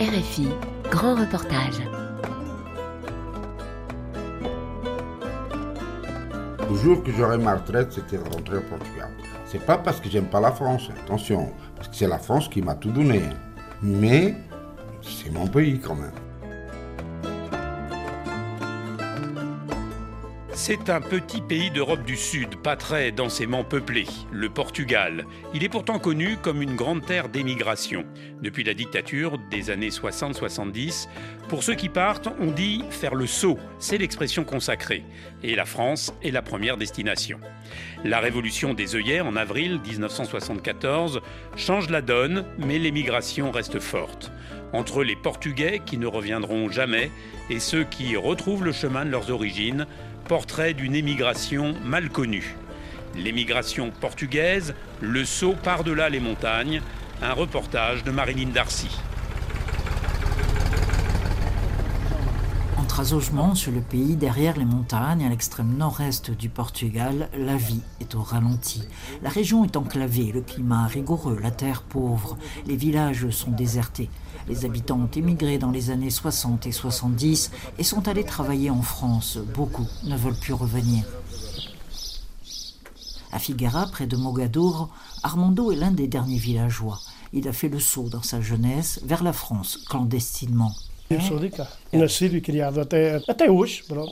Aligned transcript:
RFI, 0.00 0.48
grand 0.90 1.14
reportage. 1.14 1.82
Le 6.70 6.76
jour 6.78 7.04
que 7.04 7.12
j'aurai 7.12 7.36
ma 7.36 7.56
retraite, 7.56 7.92
c'était 7.92 8.16
rentrer 8.16 8.56
au 8.56 8.62
Portugal. 8.62 9.10
C'est 9.44 9.66
pas 9.66 9.76
parce 9.76 10.00
que 10.00 10.08
j'aime 10.08 10.30
pas 10.30 10.40
la 10.40 10.52
France, 10.52 10.88
attention, 11.04 11.52
parce 11.76 11.88
que 11.88 11.96
c'est 11.96 12.08
la 12.08 12.18
France 12.18 12.48
qui 12.48 12.62
m'a 12.62 12.76
tout 12.76 12.90
donné. 12.90 13.24
Mais 13.82 14.36
c'est 15.02 15.30
mon 15.30 15.46
pays 15.46 15.78
quand 15.78 15.96
même. 15.96 16.29
C'est 20.62 20.90
un 20.90 21.00
petit 21.00 21.40
pays 21.40 21.70
d'Europe 21.70 22.04
du 22.04 22.18
Sud, 22.18 22.56
pas 22.56 22.76
très 22.76 23.12
densément 23.12 23.64
peuplé, 23.64 24.04
le 24.30 24.50
Portugal. 24.50 25.24
Il 25.54 25.64
est 25.64 25.70
pourtant 25.70 25.98
connu 25.98 26.36
comme 26.36 26.60
une 26.60 26.76
grande 26.76 27.02
terre 27.02 27.30
d'émigration. 27.30 28.04
Depuis 28.42 28.62
la 28.62 28.74
dictature 28.74 29.38
des 29.50 29.70
années 29.70 29.88
60-70, 29.88 31.08
pour 31.48 31.62
ceux 31.62 31.74
qui 31.76 31.88
partent, 31.88 32.28
on 32.38 32.50
dit 32.50 32.84
faire 32.90 33.14
le 33.14 33.26
saut, 33.26 33.58
c'est 33.78 33.96
l'expression 33.96 34.44
consacrée. 34.44 35.02
Et 35.42 35.56
la 35.56 35.64
France 35.64 36.12
est 36.22 36.30
la 36.30 36.42
première 36.42 36.76
destination. 36.76 37.40
La 38.04 38.20
révolution 38.20 38.74
des 38.74 38.94
œillères 38.94 39.26
en 39.26 39.36
avril 39.36 39.80
1974 39.82 41.22
change 41.56 41.88
la 41.88 42.02
donne, 42.02 42.44
mais 42.58 42.78
l'émigration 42.78 43.50
reste 43.50 43.80
forte. 43.80 44.30
Entre 44.72 45.02
les 45.02 45.16
Portugais 45.16 45.80
qui 45.84 45.96
ne 45.96 46.06
reviendront 46.06 46.70
jamais 46.70 47.10
et 47.48 47.58
ceux 47.58 47.82
qui 47.82 48.14
retrouvent 48.16 48.64
le 48.64 48.72
chemin 48.72 49.04
de 49.04 49.10
leurs 49.10 49.30
origines, 49.30 49.86
portrait 50.28 50.74
d'une 50.74 50.94
émigration 50.94 51.74
mal 51.84 52.10
connue. 52.10 52.56
L'émigration 53.16 53.90
portugaise, 54.00 54.74
le 55.00 55.24
saut 55.24 55.56
par-delà 55.62 56.08
les 56.08 56.20
montagnes, 56.20 56.80
un 57.22 57.32
reportage 57.32 58.04
de 58.04 58.10
Marilyn 58.10 58.50
Darcy. 58.50 58.90
Sur 63.02 63.72
le 63.72 63.80
pays 63.80 64.14
derrière 64.14 64.58
les 64.58 64.66
montagnes, 64.66 65.24
à 65.24 65.30
l'extrême 65.30 65.74
nord-est 65.74 66.30
du 66.30 66.50
Portugal, 66.50 67.30
la 67.34 67.56
vie 67.56 67.80
est 67.98 68.14
au 68.14 68.20
ralenti. 68.20 68.82
La 69.22 69.30
région 69.30 69.64
est 69.64 69.74
enclavée, 69.78 70.32
le 70.32 70.42
climat 70.42 70.86
rigoureux, 70.86 71.38
la 71.42 71.50
terre 71.50 71.80
pauvre, 71.80 72.36
les 72.66 72.76
villages 72.76 73.30
sont 73.30 73.52
désertés. 73.52 74.10
Les 74.48 74.66
habitants 74.66 75.00
ont 75.00 75.10
émigré 75.16 75.56
dans 75.56 75.70
les 75.70 75.88
années 75.88 76.10
60 76.10 76.66
et 76.66 76.72
70 76.72 77.50
et 77.78 77.84
sont 77.84 78.06
allés 78.06 78.24
travailler 78.24 78.68
en 78.68 78.82
France. 78.82 79.38
Beaucoup 79.54 79.86
ne 80.04 80.16
veulent 80.16 80.38
plus 80.38 80.52
revenir. 80.52 81.04
À 83.32 83.38
Figuera, 83.38 83.86
près 83.86 84.06
de 84.06 84.16
Mogadour, 84.16 84.90
Armando 85.22 85.72
est 85.72 85.76
l'un 85.76 85.90
des 85.90 86.06
derniers 86.06 86.36
villageois. 86.36 87.00
Il 87.32 87.48
a 87.48 87.54
fait 87.54 87.70
le 87.70 87.80
saut 87.80 88.10
dans 88.10 88.22
sa 88.22 88.42
jeunesse 88.42 89.00
vers 89.04 89.22
la 89.22 89.32
France, 89.32 89.78
clandestinement. 89.88 90.74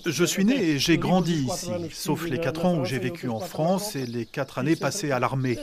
Je 0.06 0.24
suis 0.24 0.44
né 0.44 0.54
et 0.54 0.78
j'ai 0.80 0.98
grandi 0.98 1.44
ici, 1.44 1.70
sauf 1.92 2.28
les 2.28 2.38
quatre 2.38 2.64
ans 2.64 2.80
où 2.80 2.84
j'ai 2.84 2.98
vécu 2.98 3.28
en 3.28 3.38
France 3.38 3.94
et 3.94 4.04
les 4.04 4.26
quatre 4.26 4.58
années 4.58 4.74
passées 4.74 5.12
à 5.12 5.20
l'armée. 5.20 5.56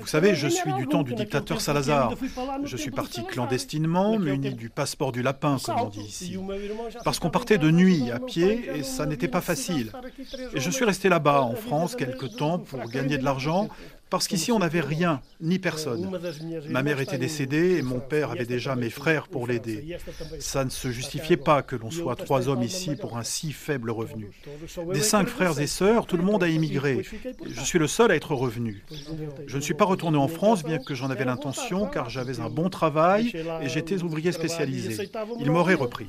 Vous 0.00 0.06
savez, 0.06 0.36
je 0.36 0.46
suis 0.46 0.72
du 0.74 0.86
temps 0.86 1.02
du 1.02 1.16
dictateur 1.16 1.60
Salazar. 1.60 2.14
Je 2.62 2.76
suis 2.76 2.92
parti 2.92 3.24
clandestinement, 3.24 4.20
muni 4.20 4.54
du 4.54 4.70
passeport 4.70 5.10
du 5.10 5.20
lapin, 5.22 5.56
comme 5.64 5.80
on 5.80 5.88
dit 5.88 6.00
ici. 6.00 6.38
Parce 7.02 7.18
qu'on 7.18 7.30
partait 7.30 7.58
de 7.58 7.72
nuit 7.72 8.12
à 8.12 8.20
pied 8.20 8.70
et 8.76 8.84
ça 8.84 9.04
n'était 9.04 9.26
pas 9.26 9.40
facile. 9.40 9.90
Et 10.54 10.60
je 10.60 10.70
suis 10.70 10.84
resté 10.84 11.08
là-bas, 11.08 11.42
en 11.42 11.56
France, 11.56 11.96
quelque 11.96 12.26
temps 12.26 12.60
pour 12.60 12.88
gagner 12.88 13.18
de 13.18 13.24
l'argent, 13.24 13.68
parce 14.10 14.26
qu'ici, 14.26 14.52
on 14.52 14.58
n'avait 14.58 14.80
rien, 14.80 15.20
ni 15.40 15.58
personne. 15.58 16.10
Ma 16.68 16.82
mère 16.82 17.00
était 17.00 17.18
décédée 17.18 17.76
et 17.76 17.82
mon 17.82 18.00
père 18.00 18.30
avait 18.30 18.46
déjà 18.46 18.74
mes 18.74 18.90
frères 18.90 19.28
pour 19.28 19.46
l'aider. 19.46 19.98
Ça 20.40 20.64
ne 20.64 20.70
se 20.70 20.90
justifiait 20.90 21.36
pas 21.36 21.62
que 21.62 21.76
l'on 21.76 21.90
soit 21.90 22.16
trois 22.16 22.48
hommes 22.48 22.62
ici 22.62 22.96
pour 22.96 23.16
un 23.18 23.22
si 23.22 23.52
faible 23.52 23.90
revenu. 23.90 24.30
Des 24.92 25.00
cinq 25.00 25.28
frères 25.28 25.58
et 25.60 25.66
sœurs, 25.66 26.06
tout 26.06 26.16
le 26.16 26.22
monde 26.22 26.42
a 26.42 26.48
immigré. 26.48 27.04
Je 27.46 27.60
suis 27.60 27.78
le 27.78 27.86
seul 27.86 28.10
à 28.10 28.16
être 28.16 28.34
revenu. 28.34 28.84
Je 29.46 29.56
ne 29.56 29.62
suis 29.62 29.74
pas 29.74 29.84
retourné 29.84 30.18
en 30.18 30.28
France, 30.28 30.64
bien 30.64 30.78
que 30.78 30.94
j'en 30.94 31.10
avais 31.10 31.24
l'intention, 31.24 31.86
car 31.86 32.08
j'avais 32.10 32.40
un 32.40 32.48
bon 32.48 32.70
travail 32.70 33.32
et 33.62 33.68
j'étais 33.68 34.02
ouvrier 34.02 34.32
spécialisé. 34.32 35.10
Il 35.40 35.50
m'aurait 35.50 35.74
repris. 35.74 36.06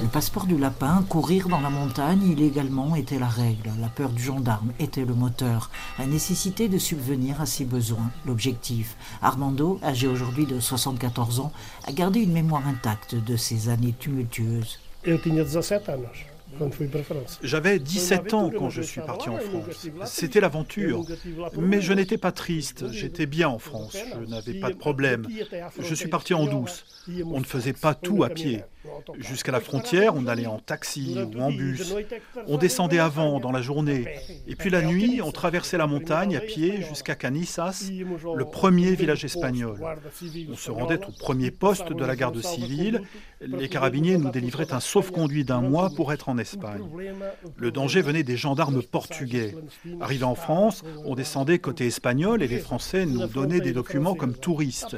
Le 0.00 0.06
passeport 0.06 0.46
du 0.46 0.56
lapin, 0.56 1.04
courir 1.08 1.48
dans 1.48 1.60
la 1.60 1.70
montagne 1.70 2.22
illégalement 2.22 2.94
était 2.94 3.18
la 3.18 3.26
règle. 3.26 3.70
La 3.80 3.88
peur 3.88 4.10
du 4.10 4.22
gendarme 4.22 4.72
était 4.78 5.04
le 5.04 5.14
moteur. 5.14 5.70
La 5.98 6.06
nécessité 6.06 6.68
de 6.68 6.78
subvenir 6.78 7.40
à 7.40 7.46
ses 7.46 7.64
besoins, 7.64 8.10
l'objectif. 8.24 8.96
Armando, 9.20 9.80
âgé 9.82 10.06
aujourd'hui 10.06 10.46
de 10.46 10.60
74 10.60 11.40
ans, 11.40 11.52
a 11.86 11.92
gardé 11.92 12.20
une 12.20 12.32
mémoire 12.32 12.66
intacte 12.68 13.16
de 13.16 13.36
ces 13.36 13.68
années 13.68 13.94
tumultueuses. 13.98 14.78
J'avais 17.42 17.78
17 17.78 18.34
ans 18.34 18.50
quand 18.50 18.70
je 18.70 18.82
suis 18.82 19.00
parti 19.00 19.28
en 19.28 19.38
France. 19.38 19.88
C'était 20.06 20.40
l'aventure. 20.40 21.04
Mais 21.58 21.80
je 21.80 21.92
n'étais 21.92 22.18
pas 22.18 22.32
triste. 22.32 22.90
J'étais 22.90 23.26
bien 23.26 23.48
en 23.48 23.58
France. 23.58 23.96
Je 23.96 24.30
n'avais 24.30 24.54
pas 24.54 24.70
de 24.70 24.76
problème. 24.76 25.26
Je 25.78 25.94
suis 25.94 26.08
parti 26.08 26.34
en 26.34 26.46
douce. 26.46 26.84
On 27.26 27.40
ne 27.40 27.44
faisait 27.44 27.72
pas 27.72 27.94
tout 27.94 28.24
à 28.24 28.30
pied. 28.30 28.62
Jusqu'à 29.18 29.52
la 29.52 29.60
frontière, 29.60 30.14
on 30.14 30.26
allait 30.26 30.46
en 30.46 30.58
taxi 30.58 31.16
ou 31.34 31.40
en 31.40 31.50
bus. 31.50 31.94
On 32.46 32.58
descendait 32.58 32.98
avant, 32.98 33.40
dans 33.40 33.52
la 33.52 33.62
journée. 33.62 34.06
Et 34.46 34.56
puis 34.56 34.70
la 34.70 34.82
nuit, 34.82 35.20
on 35.22 35.32
traversait 35.32 35.78
la 35.78 35.86
montagne 35.86 36.36
à 36.36 36.40
pied 36.40 36.82
jusqu'à 36.82 37.14
Canissas, 37.14 37.88
le 37.90 38.44
premier 38.44 38.94
village 38.94 39.24
espagnol. 39.24 39.78
On 40.50 40.56
se 40.56 40.70
rendait 40.70 41.04
au 41.06 41.12
premier 41.12 41.50
poste 41.50 41.92
de 41.92 42.04
la 42.04 42.16
garde 42.16 42.40
civile. 42.40 43.02
Les 43.40 43.68
carabiniers 43.68 44.18
nous 44.18 44.30
délivraient 44.30 44.72
un 44.72 44.80
sauf-conduit 44.80 45.44
d'un 45.44 45.60
mois 45.60 45.90
pour 45.90 46.12
être 46.12 46.28
en 46.28 46.38
Espagne. 46.38 46.82
Le 47.56 47.70
danger 47.70 48.02
venait 48.02 48.22
des 48.22 48.36
gendarmes 48.36 48.82
portugais. 48.82 49.54
Arrivé 50.00 50.24
en 50.24 50.34
France, 50.34 50.82
on 51.04 51.14
descendait 51.14 51.58
côté 51.58 51.86
espagnol 51.86 52.42
et 52.42 52.48
les 52.48 52.58
Français 52.58 53.06
nous 53.06 53.26
donnaient 53.26 53.60
des 53.60 53.72
documents 53.72 54.14
comme 54.14 54.34
touristes. 54.34 54.96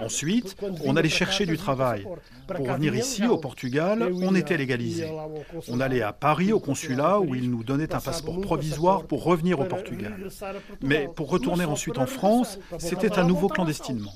Ensuite, 0.00 0.56
on 0.84 0.96
allait 0.96 1.08
chercher 1.08 1.46
du 1.46 1.56
travail. 1.56 2.06
Pour 2.46 2.68
revenir 2.68 2.94
ici, 2.94 3.21
au 3.28 3.38
Portugal, 3.38 4.10
on 4.22 4.34
était 4.34 4.56
légalisé. 4.56 5.10
On 5.68 5.80
allait 5.80 6.02
à 6.02 6.12
Paris, 6.12 6.52
au 6.52 6.60
consulat, 6.60 7.20
où 7.20 7.34
ils 7.34 7.50
nous 7.50 7.64
donnaient 7.64 7.94
un 7.94 8.00
passeport 8.00 8.40
provisoire 8.40 9.04
pour 9.04 9.24
revenir 9.24 9.60
au 9.60 9.64
Portugal. 9.64 10.28
Mais 10.82 11.08
pour 11.14 11.30
retourner 11.30 11.64
ensuite 11.64 11.98
en 11.98 12.06
France, 12.06 12.58
c'était 12.78 13.18
à 13.18 13.24
nouveau 13.24 13.48
clandestinement. 13.48 14.12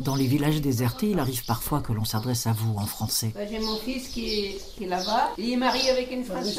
Dans 0.00 0.14
les 0.14 0.26
villages 0.26 0.60
désertés, 0.60 1.10
il 1.10 1.18
arrive 1.18 1.44
parfois 1.44 1.80
que 1.80 1.92
l'on 1.92 2.04
s'adresse 2.04 2.46
à 2.46 2.52
vous 2.52 2.74
en 2.76 2.86
français. 2.86 3.32
J'ai 3.50 3.60
mon 3.60 3.76
fils 3.76 4.08
qui 4.08 4.56
est, 4.80 4.86
là-bas. 4.86 5.30
Il 5.36 5.52
est 5.52 5.56
marié 5.56 5.90
avec 5.90 6.10
une 6.10 6.24
Française. 6.24 6.56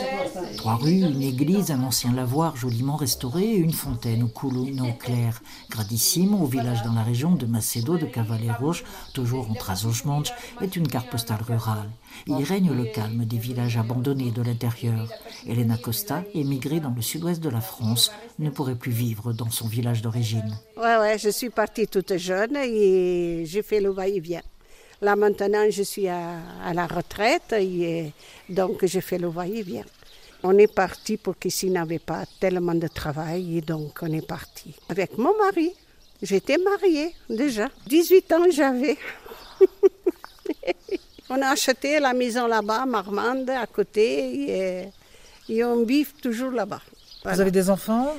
Trois 0.57 0.75
rues, 0.75 1.01
une 1.01 1.21
église, 1.21 1.71
un 1.71 1.83
ancien 1.83 2.13
lavoir 2.13 2.55
joliment 2.55 2.95
restauré 2.95 3.43
et 3.43 3.57
une 3.57 3.73
fontaine 3.73 4.23
où 4.23 4.27
coule 4.27 4.67
une 4.67 4.81
eau 4.81 4.93
claire. 4.99 5.41
Gradissimo, 5.69 6.37
au 6.37 6.45
village 6.45 6.83
dans 6.83 6.93
la 6.93 7.03
région 7.03 7.31
de 7.31 7.45
Macedo 7.45 7.97
de 7.97 8.05
Cavaleiros, 8.05 8.83
toujours 9.13 9.49
en 9.49 9.55
Trasosmanche, 9.55 10.31
est 10.61 10.75
une 10.75 10.87
carte 10.87 11.09
postale 11.09 11.41
rurale. 11.41 11.89
Il 12.27 12.43
règne 12.43 12.71
le 12.73 12.85
calme 12.85 13.25
des 13.25 13.37
villages 13.37 13.77
abandonnés 13.77 14.31
de 14.31 14.41
l'intérieur. 14.41 15.07
Elena 15.47 15.77
Costa, 15.77 16.23
émigrée 16.33 16.79
dans 16.79 16.93
le 16.95 17.01
sud-ouest 17.01 17.41
de 17.41 17.49
la 17.49 17.61
France, 17.61 18.11
ne 18.39 18.49
pourrait 18.49 18.75
plus 18.75 18.91
vivre 18.91 19.33
dans 19.33 19.49
son 19.49 19.67
village 19.67 20.01
d'origine. 20.01 20.57
Ouais, 20.77 20.97
ouais, 20.97 21.17
je 21.17 21.29
suis 21.29 21.49
partie 21.49 21.87
toute 21.87 22.15
jeune 22.17 22.55
et 22.57 23.43
j'ai 23.45 23.61
fait 23.61 23.81
le 23.81 23.89
va-et-vient. 23.89 24.41
Là 25.01 25.17
maintenant, 25.17 25.65
je 25.69 25.83
suis 25.83 26.07
à, 26.07 26.73
la 26.73 26.87
retraite 26.87 27.53
et 27.53 28.13
donc 28.47 28.85
j'ai 28.85 29.01
fait 29.01 29.17
le 29.17 29.27
va-et-vient. 29.27 29.83
On 30.43 30.57
est 30.57 30.73
parti 30.73 31.17
pour 31.17 31.37
qu'ici 31.37 31.69
n'avait 31.69 31.99
pas 31.99 32.23
tellement 32.39 32.75
de 32.75 32.87
travail 32.87 33.57
et 33.57 33.61
donc 33.61 33.99
on 34.01 34.11
est 34.11 34.25
parti. 34.25 34.73
Avec 34.89 35.17
mon 35.17 35.37
mari. 35.37 35.73
J'étais 36.21 36.57
mariée 36.57 37.13
déjà. 37.29 37.67
18 37.87 38.31
ans 38.31 38.45
j'avais. 38.49 38.97
on 41.29 41.41
a 41.41 41.47
acheté 41.47 41.99
la 41.99 42.13
maison 42.13 42.47
là-bas, 42.47 42.85
Marmande, 42.85 43.49
à 43.49 43.67
côté, 43.67 44.89
et, 45.49 45.63
on 45.63 45.83
vit 45.83 46.05
toujours 46.21 46.51
là-bas. 46.51 46.81
Vous 47.25 47.39
avez 47.39 47.51
des 47.51 47.69
enfants 47.69 48.13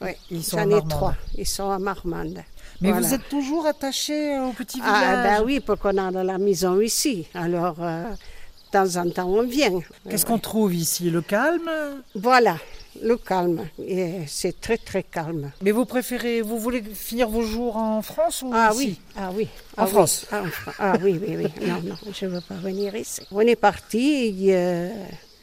oui, 0.00 0.12
j'en 0.50 0.70
ai 0.70 0.80
trois. 0.88 1.14
Ils 1.36 1.46
sont 1.46 1.70
à 1.70 1.78
Marmande. 1.78 2.42
Mais 2.80 2.92
vous 2.92 3.12
êtes 3.12 3.28
toujours 3.28 3.66
attaché 3.66 4.38
au 4.38 4.52
petit 4.52 4.78
village 4.80 5.02
Ah 5.04 5.22
ben 5.22 5.44
oui, 5.44 5.60
parce 5.60 5.78
qu'on 5.78 5.98
a 5.98 6.10
la 6.10 6.38
maison 6.38 6.80
ici. 6.80 7.26
Alors, 7.34 7.76
euh, 7.80 8.04
de 8.04 8.70
temps 8.70 8.96
en 8.96 9.10
temps, 9.10 9.28
on 9.28 9.42
vient. 9.42 9.80
Qu'est-ce 10.08 10.24
qu'on 10.24 10.38
trouve 10.38 10.74
ici? 10.74 11.10
Le 11.10 11.20
calme? 11.20 11.70
Voilà, 12.14 12.56
le 13.02 13.16
calme. 13.16 13.66
Et 13.84 14.20
c'est 14.26 14.60
très, 14.60 14.78
très 14.78 15.02
calme. 15.02 15.52
Mais 15.62 15.70
vous 15.70 15.84
préférez, 15.84 16.42
vous 16.42 16.58
voulez 16.58 16.82
finir 16.82 17.28
vos 17.28 17.42
jours 17.42 17.76
en 17.76 18.02
France 18.02 18.42
ou 18.42 18.50
ah, 18.52 18.70
ici 18.72 18.78
oui. 18.78 19.00
Ah 19.16 19.30
oui. 19.34 19.48
En 19.76 19.84
ah 19.84 19.86
France 19.86 20.26
ah, 20.32 20.42
ah, 20.78 20.94
oui, 21.02 21.20
oui, 21.20 21.36
oui. 21.36 21.66
Non, 21.66 21.80
non, 21.82 21.96
je 22.12 22.26
ne 22.26 22.30
veux 22.30 22.40
pas 22.40 22.54
venir 22.56 22.94
ici. 22.94 23.22
On 23.30 23.40
est 23.40 23.56
parti 23.56 24.36
et, 24.46 24.54
euh, 24.54 24.90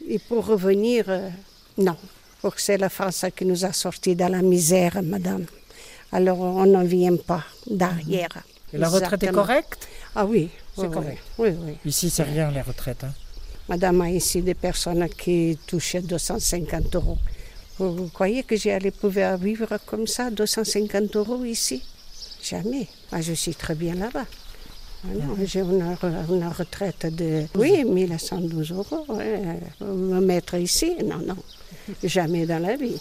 et 0.06 0.18
pour 0.18 0.46
revenir... 0.46 1.06
Euh, 1.08 1.28
Non, 1.78 1.96
c'est 2.56 2.78
la 2.78 2.88
France 2.88 3.24
qui 3.36 3.44
nous 3.44 3.64
a 3.64 3.72
sortis 3.72 4.16
dans 4.16 4.30
la 4.30 4.42
misère, 4.42 5.00
madame. 5.02 5.46
Alors 6.12 6.40
on 6.40 6.66
n'en 6.66 6.84
vient 6.84 7.16
pas 7.16 7.44
derrière. 7.66 8.28
Et 8.72 8.78
la 8.78 8.88
retraite 8.88 9.22
est 9.22 9.32
correcte? 9.32 9.88
Ah 10.14 10.24
oui, 10.24 10.50
c'est 10.76 10.90
correct. 10.90 11.22
Oui, 11.38 11.50
oui. 11.50 11.74
Ici, 11.84 12.10
c'est 12.10 12.22
rien 12.22 12.50
les 12.50 12.62
retraites. 12.62 13.04
Hein. 13.04 13.12
Madame 13.68 14.00
a 14.00 14.10
ici 14.10 14.40
des 14.40 14.54
personnes 14.54 15.06
qui 15.10 15.58
touchent 15.66 15.96
250 15.96 16.94
euros. 16.96 17.18
Vous, 17.78 18.08
croyez 18.12 18.42
que 18.42 18.56
j'allais 18.56 18.90
pouvoir 18.90 19.38
vivre 19.38 19.78
comme 19.86 20.06
ça, 20.06 20.30
250 20.30 21.14
euros 21.16 21.44
ici? 21.44 21.82
Jamais. 22.42 22.88
Moi, 23.12 23.20
je 23.20 23.32
suis 23.32 23.54
très 23.54 23.74
bien 23.74 23.94
là-bas. 23.94 24.26
Ah 25.04 25.08
j'ai 25.44 25.60
une, 25.60 25.84
retraite 26.58 27.06
de 27.14 27.44
oui, 27.54 27.84
1112 27.84 28.72
euros. 28.72 29.06
Me 29.80 30.20
mettre 30.20 30.54
ici, 30.54 30.96
non, 31.04 31.18
non, 31.18 31.36
jamais 32.02 32.46
dans 32.46 32.60
la 32.60 32.74
vie. 32.74 32.98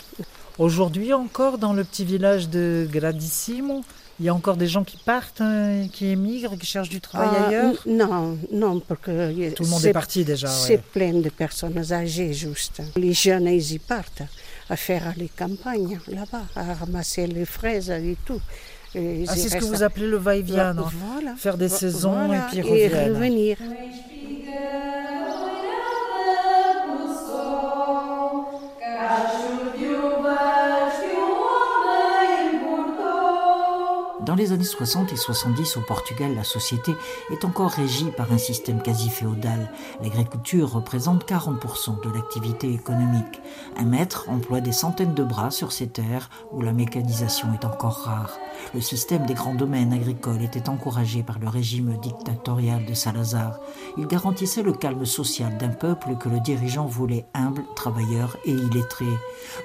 Aujourd'hui 0.59 1.11
encore, 1.13 1.57
dans 1.57 1.73
le 1.73 1.83
petit 1.83 2.05
village 2.05 2.49
de 2.49 2.87
Gradissimo, 2.91 3.83
il 4.19 4.27
y 4.27 4.29
a 4.29 4.33
encore 4.33 4.57
des 4.57 4.67
gens 4.67 4.83
qui 4.83 4.97
partent, 4.97 5.41
hein, 5.41 5.87
qui 5.91 6.07
émigrent, 6.07 6.57
qui 6.57 6.65
cherchent 6.67 6.89
du 6.89 7.01
travail 7.01 7.29
ah, 7.35 7.47
ailleurs? 7.47 7.83
Non, 7.87 8.37
non, 8.51 8.79
parce 8.79 9.01
que... 9.01 9.51
Tout 9.51 9.63
le 9.63 9.69
monde 9.69 9.85
est, 9.85 9.93
parti 9.93 10.23
déjà. 10.23 10.47
C'est 10.47 10.81
plein 10.81 11.13
de 11.13 11.29
personnes 11.29 11.91
âgées, 11.91 12.33
juste. 12.33 12.81
Les 12.95 13.13
jeunes, 13.13 13.47
ils 13.47 13.73
y 13.73 13.79
partent 13.79 14.23
à 14.69 14.75
faire 14.75 15.13
les 15.17 15.29
campagnes, 15.29 15.99
là-bas, 16.07 16.43
à 16.55 16.73
ramasser 16.73 17.27
les 17.27 17.45
fraises 17.45 17.89
et 17.89 18.17
tout. 18.25 18.41
ah, 18.95 18.99
c'est 19.35 19.49
ce 19.49 19.57
que 19.57 19.65
vous 19.65 19.83
appelez 19.83 20.07
le 20.07 20.17
va-et-vient, 20.17 20.73
voilà, 20.73 21.35
Faire 21.35 21.57
des 21.57 21.69
saisons 21.69 22.33
et 22.33 22.39
puis 22.49 22.61
revenir. 22.61 23.57
Dans 34.27 34.35
les 34.35 34.51
années 34.51 34.65
60 34.65 35.13
et 35.13 35.15
70 35.15 35.77
au 35.77 35.79
Portugal, 35.79 36.35
la 36.35 36.43
société 36.43 36.91
est 37.31 37.45
encore 37.45 37.71
régie 37.71 38.11
par 38.17 38.33
un 38.33 38.37
système 38.37 38.81
quasi 38.81 39.09
féodal. 39.09 39.71
L'agriculture 40.03 40.69
représente 40.69 41.25
40% 41.25 42.03
de 42.03 42.13
l'activité 42.13 42.73
économique. 42.73 43.41
Un 43.77 43.85
maître 43.85 44.25
emploie 44.27 44.59
des 44.59 44.73
centaines 44.73 45.13
de 45.13 45.23
bras 45.23 45.49
sur 45.49 45.71
ces 45.71 45.87
terres 45.87 46.29
où 46.51 46.61
la 46.61 46.73
mécanisation 46.73 47.53
est 47.53 47.63
encore 47.63 47.99
rare. 47.99 48.37
Le 48.73 48.81
système 48.81 49.25
des 49.25 49.33
grands 49.33 49.55
domaines 49.55 49.93
agricoles 49.93 50.43
était 50.43 50.67
encouragé 50.67 51.23
par 51.23 51.39
le 51.39 51.47
régime 51.47 51.97
dictatorial 52.01 52.83
de 52.83 52.93
Salazar. 52.93 53.61
Il 53.97 54.07
garantissait 54.07 54.61
le 54.61 54.73
calme 54.73 55.05
social 55.05 55.57
d'un 55.57 55.69
peuple 55.69 56.17
que 56.19 56.27
le 56.27 56.41
dirigeant 56.41 56.85
voulait 56.85 57.25
humble, 57.33 57.63
travailleur 57.77 58.35
et 58.43 58.51
illettré. 58.51 59.05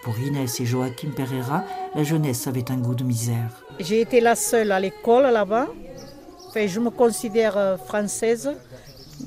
Pour 0.05 0.17
Inès 0.21 0.61
et 0.61 0.67
Joachim 0.67 1.11
Pereira, 1.17 1.65
la 1.97 2.05
jeunesse 2.05 2.47
avait 2.47 2.71
un 2.71 2.77
goût 2.77 2.95
de 2.95 3.03
misère. 3.03 3.65
J'ai 3.81 4.01
été 4.01 4.21
seule 4.53 4.71
à 4.71 4.81
l'école 4.81 5.33
là-bas. 5.33 5.69
je 6.55 6.79
me 6.79 6.91
considère 6.91 7.57
euh, 7.57 7.79
française, 7.79 8.51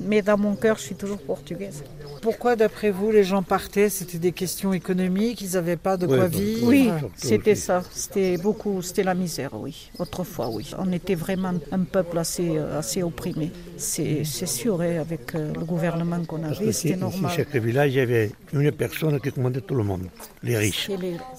mais 0.08 0.22
dans 0.22 0.38
mon 0.38 0.54
cœur, 0.54 0.76
je 0.78 0.84
suis 0.88 0.94
toujours 0.94 1.18
portugaise. 1.18 1.82
Pourquoi, 2.22 2.54
d'après 2.54 2.92
vous, 2.92 3.10
les 3.10 3.24
gens 3.24 3.42
partaient? 3.42 3.88
C'était 3.88 4.18
des 4.18 4.30
questions 4.42 4.72
économiques, 4.72 5.40
ils 5.40 5.54
n'avaient 5.54 5.82
pas 5.88 5.96
de 5.96 6.06
quoi 6.06 6.28
vivre? 6.28 6.68
Oui, 6.68 6.90
c'était 7.16 7.56
ça. 7.56 7.82
C'était 7.92 8.36
beaucoup, 8.36 8.82
c'était 8.82 9.02
la 9.02 9.14
misère, 9.14 9.50
oui. 9.54 9.90
Autrefois, 9.98 10.48
oui. 10.48 10.64
On 10.78 10.92
était 10.92 11.16
vraiment 11.16 11.54
un 11.72 11.84
peuple 11.96 12.18
assez, 12.18 12.50
euh, 12.56 12.78
assez 12.78 13.02
opprimé. 13.02 13.50
C'est 13.76 14.24
sûr, 14.60 14.80
hein, 14.80 15.00
avec 15.06 15.34
euh, 15.34 15.52
le 15.60 15.64
gouvernement 15.64 16.22
qu'on 16.24 16.44
avait, 16.44 16.70
c'était 16.72 16.96
normal. 16.96 17.22
Dans 17.22 17.28
chaque 17.28 17.56
village, 17.56 17.90
il 17.94 17.98
y 17.98 18.00
avait 18.00 18.30
une 18.52 18.70
personne 18.70 19.18
qui 19.20 19.32
commandait 19.32 19.64
tout 19.68 19.74
le 19.74 19.82
monde, 19.90 20.06
les 20.44 20.56
riches. 20.56 20.88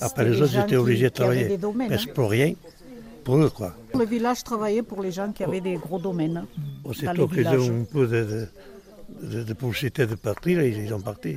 Après, 0.01 0.25
les, 0.25 0.41
autres 0.41 0.59
étaient 0.59 0.75
obligés 0.75 1.09
de 1.09 1.15
travailler 1.21 1.57
presque 1.87 2.09
hein. 2.17 2.53
Pour 3.27 3.35
rien. 3.59 3.73
Le 3.93 4.05
village 4.05 4.43
travaillait 4.43 4.83
pour 4.83 5.01
les 5.01 5.11
gens 5.11 5.31
qui 5.31 5.43
avaient 5.43 5.61
des 5.61 5.75
gros 5.75 5.99
domaines. 5.99 6.45
Aussitôt 6.83 7.27
qu'ils 7.27 7.47
ont 7.47 7.81
un 7.81 7.83
peu 7.83 8.07
de, 8.07 8.47
de, 9.21 9.43
de, 9.43 9.53
possibilité 9.53 10.05
de 10.05 10.15
partir, 10.15 10.61
ils, 10.61 10.93
ont 10.93 11.01
parti. 11.01 11.35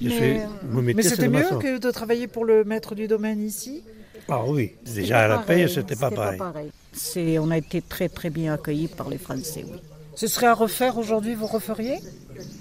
mais, 0.00 0.46
mais 0.94 1.02
c'était 1.02 1.28
mieux 1.28 1.58
que 1.60 1.78
de 1.78 1.90
travailler 1.90 2.28
pour 2.28 2.44
le 2.44 2.64
maître 2.64 2.94
du 2.94 3.08
domaine 3.08 3.42
ici? 3.42 3.82
Ah 4.28 4.44
oui, 4.46 4.76
déjà 4.84 5.20
à 5.24 5.28
la 5.28 5.38
paye, 5.38 5.68
c'était 5.68 5.96
pas 5.96 6.10
pareil. 6.10 6.38
Pas 6.38 6.52
pareil. 6.52 7.38
On 7.40 7.50
a 7.50 7.58
été 7.58 7.82
très 7.82 8.08
très 8.08 8.30
bien 8.30 8.54
accueillis 8.54 8.88
par 8.88 9.08
les 9.08 9.18
Français, 9.18 9.64
oui. 9.66 9.80
Ce 10.14 10.26
serait 10.26 10.46
à 10.46 10.54
refaire 10.54 10.98
aujourd'hui, 10.98 11.34
vous 11.34 11.46
referiez? 11.46 11.98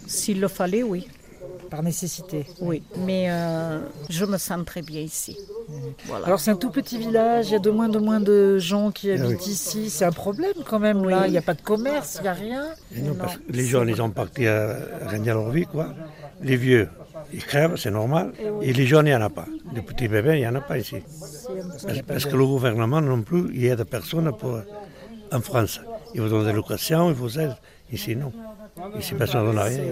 S'il 0.08 0.40
le 0.40 0.48
fallait, 0.48 0.84
oui 0.84 1.08
par 1.72 1.82
nécessité. 1.82 2.46
Oui, 2.60 2.84
mais 2.98 3.32
euh, 3.32 3.80
je 4.10 4.26
me 4.26 4.38
sens 4.38 4.64
très 4.66 4.82
bien 4.82 5.02
ici. 5.02 5.38
Alors 6.26 6.40
c'est 6.40 6.52
un 6.52 6.58
tout 6.58 6.70
petit 6.70 6.98
village, 6.98 7.48
il 7.50 7.54
y 7.54 7.56
a 7.56 7.60
de 7.60 7.72
moins 7.72 7.90
en 7.96 8.02
moins 8.02 8.20
de 8.20 8.60
gens 8.60 8.92
qui 8.92 9.10
ah 9.10 9.16
habitent 9.16 9.48
ici. 9.48 9.90
C'est 9.90 10.06
un 10.06 10.12
problème 10.12 10.54
quand 10.70 10.80
même 10.80 11.08
là, 11.08 11.28
il 11.28 11.32
n'y 11.32 11.38
a 11.38 11.42
pas 11.42 11.54
de 11.54 11.62
commerce, 11.62 12.18
il 12.20 12.24
n'y 12.24 12.28
a 12.28 12.34
rien. 12.34 12.66
les 13.50 13.66
gens, 13.66 13.88
ils 13.88 14.02
ont 14.02 14.10
parti 14.10 14.46
à 14.46 14.78
gagner 15.10 15.32
leur 15.32 15.50
vie, 15.50 15.66
quoi. 15.66 15.88
Les 16.44 16.58
vieux, 16.58 16.90
ils 17.32 17.46
crèvent, 17.46 17.78
c'est 17.78 17.92
normal. 17.92 18.34
Et, 18.62 18.74
les 18.74 18.86
jeunes, 18.86 19.08
il 19.08 19.12
n'y 19.12 19.16
en 19.16 19.22
a 19.22 19.30
pas. 19.30 19.46
Les 19.74 19.82
petits 19.82 20.10
bébés, 20.10 20.36
il 20.36 20.42
n'y 20.42 20.48
en 20.48 20.56
a 20.56 20.62
pas 20.62 20.78
ici. 20.78 20.98
Parce, 22.08 22.26
que 22.26 22.36
le 22.36 22.46
gouvernement 22.46 23.00
non 23.00 23.22
plus, 23.22 23.46
il 23.54 23.64
y 23.66 23.72
a 23.72 23.78
des 23.78 23.86
personnes 23.86 24.32
pour, 24.38 24.60
en 25.32 25.42
France. 25.42 25.80
Ils 26.14 26.22
vous 26.22 26.28
donnent 26.28 26.46
des 26.46 26.54
locations, 26.54 27.10
ils 27.10 27.16
vous 27.16 27.40
aident. 27.40 27.58
Ici, 27.92 28.16
non. 28.16 28.32
Ici, 28.98 29.14
personne 29.16 29.46
n'en 29.46 29.58
a 29.58 29.64
rien. 29.64 29.84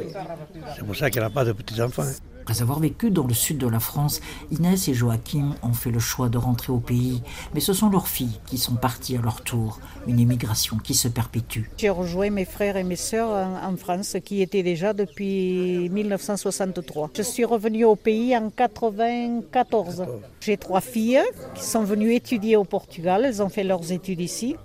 C'est 0.76 0.86
pour 0.86 0.96
ça 0.96 1.10
qu'il 1.10 1.22
n'y 1.22 1.28
a 1.28 1.30
pas 1.30 1.46
de 1.46 1.52
petits-enfants. 1.52 2.04
Après 2.42 2.62
avoir 2.64 2.80
vécu 2.80 3.12
dans 3.12 3.28
le 3.28 3.34
sud 3.36 3.60
de 3.60 3.68
la 3.68 3.80
France, 3.80 4.22
Inès 4.52 4.88
et 4.88 4.94
Joachim 4.96 5.54
ont 5.62 5.74
fait 5.74 5.92
le 5.92 6.00
choix 6.00 6.30
de 6.30 6.40
rentrer 6.40 6.74
au 6.74 6.80
pays. 6.80 7.22
Mais 7.54 7.60
ce 7.60 7.74
sont 7.74 7.90
leurs 7.90 8.08
filles 8.08 8.40
qui 8.48 8.58
sont 8.58 8.76
parties 8.76 9.18
à 9.18 9.22
leur 9.22 9.42
tour. 9.42 9.80
Une 10.08 10.20
émigration 10.20 10.78
qui 10.78 10.96
se 10.96 11.08
perpétue. 11.08 11.66
J'ai 11.78 11.90
rejoint 11.90 12.31
mes 12.31 12.46
frères 12.46 12.76
et 12.76 12.84
mes 12.84 12.96
sœurs 12.96 13.30
en, 13.30 13.78
France, 13.78 14.18
qui 14.26 14.42
étaient 14.42 14.64
déjà 14.64 14.94
depuis 14.94 15.90
1963. 15.90 17.12
Je 17.16 17.22
suis 17.22 17.46
revenue 17.46 17.86
au 17.86 17.96
pays 17.96 18.36
en 18.36 18.50
1994. 18.50 20.06
J'ai 20.40 20.58
trois 20.58 20.81
filles 20.81 21.22
qui 21.54 21.64
sont 21.64 21.84
venues 21.84 22.16
étudier 22.16 22.56
au 22.56 22.64
Portugal. 22.64 23.26
Elles 23.26 23.44
ont 23.44 23.50
fait 23.50 23.64
leurs 23.64 23.92
études 23.92 24.22
ici. 24.22 24.56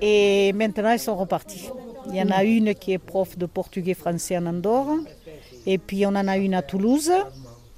Et 0.00 0.52
maintenant, 0.54 0.90
elles 0.90 0.98
sont 0.98 1.16
reparties. 1.16 1.70
Il 2.10 2.16
y 2.16 2.22
en 2.22 2.30
a 2.30 2.44
une 2.44 2.74
qui 2.74 2.92
est 2.92 2.98
prof 2.98 3.36
de 3.36 3.46
portugais-français 3.46 4.38
en 4.38 4.46
Andorre. 4.46 4.96
Et 5.66 5.78
puis 5.78 6.06
on 6.06 6.10
en 6.10 6.28
a 6.28 6.36
une 6.36 6.54
à 6.54 6.62
Toulouse 6.62 7.12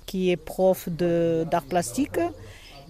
qui 0.07 0.31
est 0.31 0.37
prof 0.37 0.89
d'art 0.89 1.65
plastique. 1.69 2.21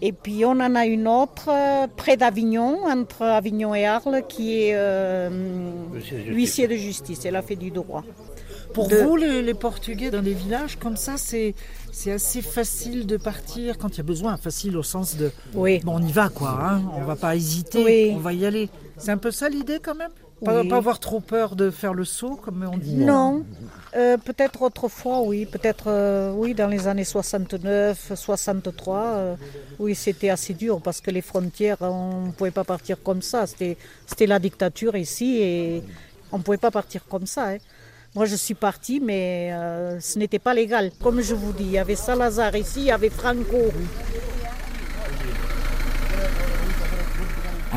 Et 0.01 0.13
puis 0.13 0.45
on 0.45 0.53
en 0.53 0.75
a 0.77 0.87
une 0.87 1.09
autre 1.09 1.49
euh, 1.49 1.89
près 1.97 2.17
d'Avignon, 2.17 2.85
entre 2.87 3.23
Avignon 3.23 3.75
et 3.75 3.85
Arles, 3.85 4.23
qui 4.29 4.63
est 4.63 4.75
euh, 4.75 5.29
huissier 6.29 6.69
de 6.69 6.77
justice. 6.77 7.25
Elle 7.25 7.35
a 7.35 7.43
fait 7.43 7.57
du 7.57 7.73
droit. 7.73 8.05
Pour 8.75 8.89
vous, 8.89 9.17
les, 9.17 9.55
Portugais, 9.55 10.11
dans 10.11 10.23
des 10.23 10.35
villages 10.35 10.77
comme 10.77 10.97
ça, 10.97 11.17
c'est 11.17 11.55
assez 12.07 12.43
facile 12.43 13.07
de 13.07 13.17
partir 13.17 13.77
quand 13.77 13.89
il 13.89 13.97
y 13.97 14.01
a 14.01 14.05
besoin. 14.05 14.37
Facile 14.37 14.77
au 14.77 14.85
sens 14.85 15.17
de. 15.17 15.33
Oui. 15.55 15.81
Bon, 15.81 15.97
on 15.97 16.03
y 16.03 16.13
va, 16.13 16.29
quoi. 16.29 16.51
Hein. 16.51 16.83
on 16.95 17.05
va 17.05 17.17
pas 17.17 17.35
hésiter. 17.35 18.13
On 18.15 18.19
va 18.19 18.33
y 18.33 18.47
aller. 18.47 18.69
C'est 18.99 19.11
un 19.11 19.17
peu 19.17 19.33
ça 19.33 19.49
l'idée, 19.49 19.79
quand 19.83 19.97
même? 19.97 20.11
Pas, 20.45 20.65
pas, 20.65 20.77
avoir 20.77 21.01
trop 21.01 21.21
peur 21.21 21.57
de 21.57 21.71
faire 21.71 21.95
le 21.95 22.05
saut, 22.05 22.37
comme 22.37 22.69
on 22.73 22.77
dit 22.77 22.97
Non. 22.97 23.45
Euh, 23.97 24.17
peut-être 24.17 24.63
autrefois, 24.63 25.23
oui. 25.23 25.47
Peut-être, 25.47 25.85
euh, 25.89 26.33
oui, 26.33 26.55
dans 26.55 26.69
les 26.69 26.87
années 26.87 27.05
69, 27.05 28.13
63, 28.15 28.97
euh, 28.97 29.35
oui, 29.79 29.95
c'était 29.95 30.31
assez 30.31 30.55
dur 30.55 30.81
parce 30.81 31.01
que 31.01 31.11
les 31.11 31.23
frontières, 31.23 31.79
on 31.81 32.27
ne 32.27 32.31
pouvait 32.33 32.51
pas 32.51 32.65
partir 32.65 33.03
comme 33.03 33.23
ça. 33.23 33.47
C'était 33.47 34.27
la 34.27 34.39
dictature 34.39 34.97
ici 34.97 35.39
et 35.41 35.83
on 36.33 36.39
ne 36.39 36.43
pouvait 36.43 36.59
pas 36.59 36.71
partir 36.71 37.05
comme 37.07 37.27
ça. 37.27 37.49
Hein. 37.49 37.59
Moi, 38.15 38.27
je 38.27 38.37
suis 38.37 38.55
partie, 38.55 39.01
mais 39.01 39.53
ce 40.01 40.19
n'était 40.19 40.39
pas 40.39 40.55
légal. 40.55 40.91
Comme 41.03 41.21
je 41.21 41.35
vous 41.35 41.53
dis, 41.53 41.65
il 41.65 41.73
y 41.73 41.79
avait 41.79 41.95
Salazar 41.95 42.57
ici, 42.57 42.81
il 42.81 42.87
y 42.87 42.91
avait 42.91 43.11
Franco. 43.11 43.71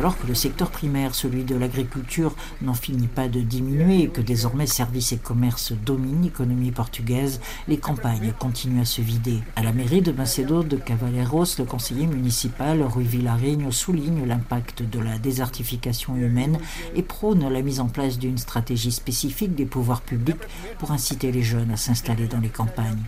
Alors 0.01 0.17
que 0.17 0.25
le 0.25 0.33
secteur 0.33 0.71
primaire, 0.71 1.13
celui 1.13 1.43
de 1.43 1.55
l'agriculture, 1.55 2.33
n'en 2.63 2.73
finit 2.73 3.05
pas 3.05 3.27
de 3.27 3.39
diminuer 3.39 4.01
et 4.01 4.07
que 4.07 4.19
désormais 4.21 4.65
services 4.65 5.11
et 5.11 5.17
commerces 5.17 5.73
dominent 5.73 6.23
l'économie 6.23 6.71
portugaise, 6.71 7.39
les 7.67 7.77
campagnes 7.77 8.33
continuent 8.39 8.81
à 8.81 8.85
se 8.85 9.03
vider. 9.03 9.37
À 9.55 9.61
la 9.61 9.73
mairie 9.73 10.01
de 10.01 10.11
Macedo 10.11 10.63
de 10.63 10.75
Cavaleiros, 10.75 11.55
le 11.59 11.65
conseiller 11.65 12.07
municipal 12.07 12.81
Rui 12.81 13.03
Vilareño 13.03 13.71
souligne 13.71 14.25
l'impact 14.25 14.81
de 14.81 14.99
la 14.99 15.19
désertification 15.19 16.15
humaine 16.15 16.57
et 16.95 17.03
prône 17.03 17.47
la 17.47 17.61
mise 17.61 17.79
en 17.79 17.87
place 17.87 18.17
d'une 18.17 18.39
stratégie 18.39 18.91
spécifique 18.91 19.53
des 19.53 19.67
pouvoirs 19.67 20.01
publics 20.01 20.41
pour 20.79 20.89
inciter 20.89 21.31
les 21.31 21.43
jeunes 21.43 21.69
à 21.69 21.77
s'installer 21.77 22.27
dans 22.27 22.39
les 22.39 22.49
campagnes. 22.49 23.03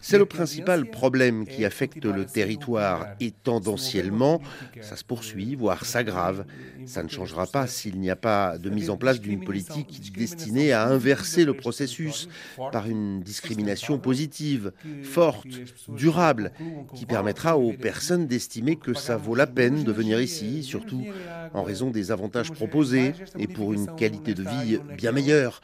C'est 0.00 0.18
le 0.18 0.24
principal 0.24 0.86
problème 0.86 1.46
qui 1.46 1.66
affecte 1.66 2.04
le 2.04 2.24
territoire 2.24 3.08
et 3.20 3.30
tendanciellement, 3.30 4.40
ça 4.80 4.96
se 4.96 5.04
poursuit, 5.04 5.54
voire 5.54 5.84
s'aggrave. 5.84 6.46
Ça 6.86 7.02
ne 7.02 7.08
changera 7.08 7.46
pas 7.46 7.66
s'il 7.66 8.00
n'y 8.00 8.08
a 8.08 8.16
pas 8.16 8.56
de 8.56 8.70
mise 8.70 8.88
en 8.88 8.96
place 8.96 9.20
d'une 9.20 9.44
politique 9.44 10.12
destinée 10.16 10.72
à 10.72 10.86
inverser 10.86 11.44
le 11.44 11.52
processus 11.52 12.28
par 12.72 12.88
une 12.88 13.20
discrimination 13.20 13.98
positive, 13.98 14.72
forte, 15.02 15.46
durable, 15.88 16.52
qui 16.94 17.04
permettra 17.04 17.58
aux 17.58 17.72
personnes 17.74 18.26
d'estimer 18.26 18.76
que 18.76 18.94
ça 18.94 19.18
vaut 19.18 19.34
la 19.34 19.46
peine 19.46 19.84
de 19.84 19.92
venir 19.92 20.20
ici, 20.22 20.62
surtout 20.62 21.04
en 21.52 21.62
raison 21.62 21.90
des 21.90 22.10
avantages 22.10 22.50
proposés 22.50 23.12
et 23.38 23.46
pour 23.46 23.74
une 23.74 23.94
qualité 23.94 24.32
de 24.32 24.42
vie 24.42 24.78
bien 24.96 25.12
meilleure. 25.12 25.60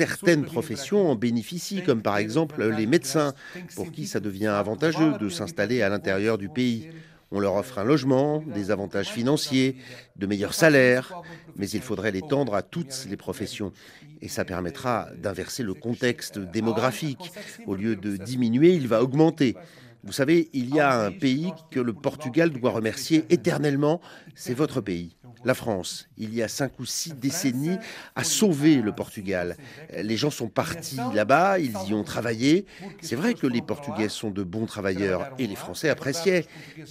Certaines 0.00 0.46
professions 0.46 1.10
en 1.10 1.14
bénéficient, 1.14 1.82
comme 1.82 2.00
par 2.00 2.16
exemple 2.16 2.66
les 2.70 2.86
médecins 2.86 3.34
pour 3.74 3.92
qui 3.92 4.06
ça 4.06 4.18
devient 4.18 4.46
avantageux 4.46 5.12
de 5.20 5.28
s'installer 5.28 5.82
à 5.82 5.90
l'intérieur 5.90 6.38
du 6.38 6.48
pays. 6.48 6.88
On 7.30 7.38
leur 7.38 7.54
offre 7.56 7.78
un 7.78 7.84
logement, 7.84 8.42
des 8.54 8.70
avantages 8.70 9.10
financiers, 9.10 9.76
de 10.16 10.26
meilleurs 10.26 10.54
salaires, 10.54 11.20
mais 11.56 11.68
il 11.68 11.82
faudrait 11.82 12.12
l'étendre 12.12 12.54
à 12.54 12.62
toutes 12.62 13.06
les 13.10 13.18
professions. 13.18 13.72
Et 14.22 14.28
ça 14.28 14.46
permettra 14.46 15.08
d'inverser 15.18 15.62
le 15.62 15.74
contexte 15.74 16.38
démographique. 16.38 17.30
Au 17.66 17.74
lieu 17.74 17.94
de 17.94 18.16
diminuer, 18.16 18.72
il 18.72 18.88
va 18.88 19.02
augmenter. 19.02 19.54
Vous 20.02 20.12
savez, 20.12 20.48
il 20.52 20.74
y 20.74 20.80
a 20.80 20.98
un 20.98 21.12
pays 21.12 21.52
que 21.70 21.80
le 21.80 21.92
Portugal 21.92 22.50
doit 22.50 22.70
remercier 22.70 23.24
éternellement, 23.30 24.00
c'est 24.34 24.54
votre 24.54 24.80
pays 24.80 25.16
la 25.44 25.54
France, 25.54 26.08
il 26.18 26.34
y 26.34 26.42
a 26.42 26.48
cinq 26.48 26.78
ou 26.80 26.84
six 26.84 27.14
décennies, 27.14 27.78
a 28.14 28.24
sauvé 28.24 28.76
le 28.76 28.92
Portugal. 28.92 29.56
Les 30.02 30.16
gens 30.16 30.30
sont 30.30 30.48
partis 30.48 30.98
là-bas, 31.14 31.58
ils 31.58 31.76
y 31.88 31.94
ont 31.94 32.04
travaillé. 32.04 32.66
C'est 33.00 33.16
vrai 33.16 33.34
que 33.34 33.46
les 33.46 33.62
Portugais 33.62 34.08
sont 34.08 34.30
de 34.30 34.42
bons 34.42 34.66
travailleurs 34.66 35.30
et 35.38 35.46
les 35.46 35.56
Français 35.56 35.88
appréciaient, 35.88 36.46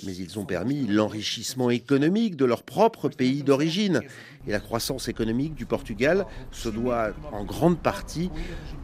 mais 0.05 0.15
ils 0.15 0.39
ont 0.39 0.45
permis 0.45 0.87
l'enrichissement 0.87 1.69
économique 1.69 2.35
de 2.35 2.45
leur 2.45 2.63
propre 2.63 3.09
pays 3.09 3.43
d'origine. 3.43 4.01
Et 4.47 4.51
la 4.51 4.59
croissance 4.59 5.07
économique 5.09 5.53
du 5.53 5.65
Portugal 5.65 6.25
se 6.51 6.69
doit 6.69 7.09
en 7.31 7.43
grande 7.43 7.77
partie 7.79 8.31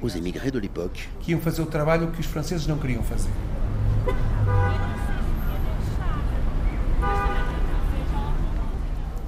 aux 0.02 0.10
émigrés 0.10 0.52
de 0.52 0.60
l'époque. 0.60 1.10
Qui 1.22 1.34
ont 1.34 1.40
fait 1.40 1.58
le 1.58 1.66
travail 1.66 2.02
que 2.12 2.18
les 2.18 2.24
Français 2.24 2.56
ne 2.56 2.76
queriam 2.76 3.02
faire. 3.02 3.18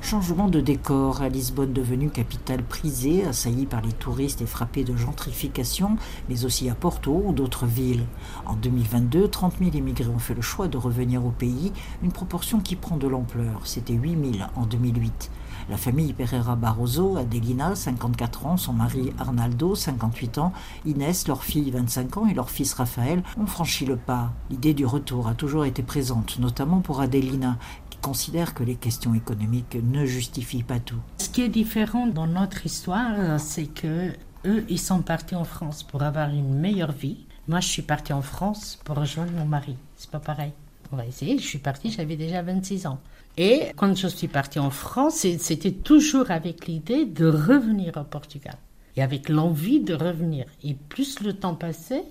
Changement 0.10 0.48
de 0.48 0.62
décor 0.62 1.22
à 1.22 1.27
Lisbonne 1.27 1.74
devenue 1.74 2.10
capitale 2.10 2.63
prisée, 2.63 3.25
assaillie 3.25 3.65
par 3.65 3.81
les 3.81 3.91
touristes 3.91 4.41
et 4.41 4.46
frappée 4.46 4.86
de 4.86 4.96
gentrification, 4.96 5.98
mais 6.29 6.46
aussi 6.46 6.69
à 6.69 6.75
Porto 6.75 7.24
ou 7.25 7.34
d'autres 7.34 7.65
villes. 7.65 8.05
En 8.46 8.53
2022, 8.53 9.27
30 9.27 9.55
000 9.60 9.72
immigrés 9.72 10.07
ont 10.07 10.17
fait 10.17 10.34
le 10.34 10.41
choix 10.41 10.69
de 10.69 10.77
revenir 10.77 11.25
au 11.25 11.31
pays, 11.31 11.74
une 12.03 12.13
proportion 12.13 12.62
qui 12.62 12.77
prend 12.77 12.96
de 12.96 13.05
l'ampleur. 13.05 13.60
C'était 13.65 13.96
8 13.96 14.38
000 14.38 14.50
en 14.55 14.65
2008. 14.65 15.29
La 15.70 15.78
famille 15.78 16.14
Pereira 16.14 16.56
Barroso, 16.56 17.18
Adelina, 17.18 17.76
54 17.76 18.46
ans, 18.46 18.58
son 18.58 18.74
mari 18.74 19.12
Arnaldo, 19.20 19.76
58 19.76 20.38
ans, 20.38 20.54
Inès, 20.86 21.28
leur 21.28 21.44
fille, 21.44 21.72
25 21.72 22.18
ans, 22.18 22.28
et 22.28 22.34
leur 22.34 22.50
fils 22.50 22.74
Raphaël 22.74 23.22
ont 23.38 23.46
franchi 23.46 23.86
le 23.86 23.98
pas. 23.98 24.32
L'idée 24.50 24.74
du 24.74 24.86
retour 24.86 25.28
a 25.28 25.34
toujours 25.34 25.66
été 25.66 25.84
présente, 25.84 26.40
notamment 26.40 26.80
pour 26.80 27.02
Adelina, 27.02 27.58
considère 28.02 28.54
que 28.54 28.64
les 28.64 28.76
questions 28.76 29.14
économiques 29.14 29.78
ne 29.84 30.06
justifient 30.06 30.64
pas 30.64 30.80
tout. 30.80 31.00
Ce 31.18 31.30
qui 31.30 31.42
est 31.42 31.50
différent 31.50 32.08
dans 32.08 32.28
notre 32.28 32.66
histoire, 32.66 33.40
c'est 33.40 33.66
que 33.66 34.14
eux, 34.46 34.66
ils 34.70 34.80
sont 34.80 35.02
partis 35.02 35.36
en 35.36 35.44
France 35.44 35.84
pour 35.84 36.04
avoir 36.04 36.30
une 36.30 36.54
meilleure 36.54 36.92
vie. 36.94 37.26
Moi, 37.48 37.60
je 37.60 37.68
suis 37.68 37.82
partie 37.82 38.14
en 38.14 38.22
France 38.22 38.80
pour 38.86 38.96
rejoindre 38.96 39.32
mon 39.34 39.46
mari. 39.46 39.76
C'est 39.98 40.12
pas 40.12 40.20
pareil. 40.20 40.54
On 40.92 40.96
va 40.96 41.06
essayer. 41.06 41.38
Je 41.38 41.46
suis 41.46 41.60
partie, 41.60 41.92
j'avais 41.92 42.16
déjà 42.16 42.42
26 42.42 42.88
ans. 42.88 43.00
Et 43.38 43.72
quand 43.75 43.96
je 43.96 44.08
suis 44.08 44.27
partie 44.27 44.60
en 44.60 44.72
France, 44.72 45.25
c'était 45.38 45.72
toujours 45.72 46.32
avec 46.32 46.67
l'idée 46.67 47.06
de 47.06 47.27
revenir 47.27 47.98
au 47.98 48.03
Portugal. 48.03 48.56
Et 48.96 49.03
avec 49.03 49.29
l'envie 49.29 49.79
de 49.79 49.94
revenir. 49.94 50.46
Et 50.63 50.74
plus 50.74 51.22
le 51.22 51.34
temps 51.34 51.53
passait, 51.53 52.03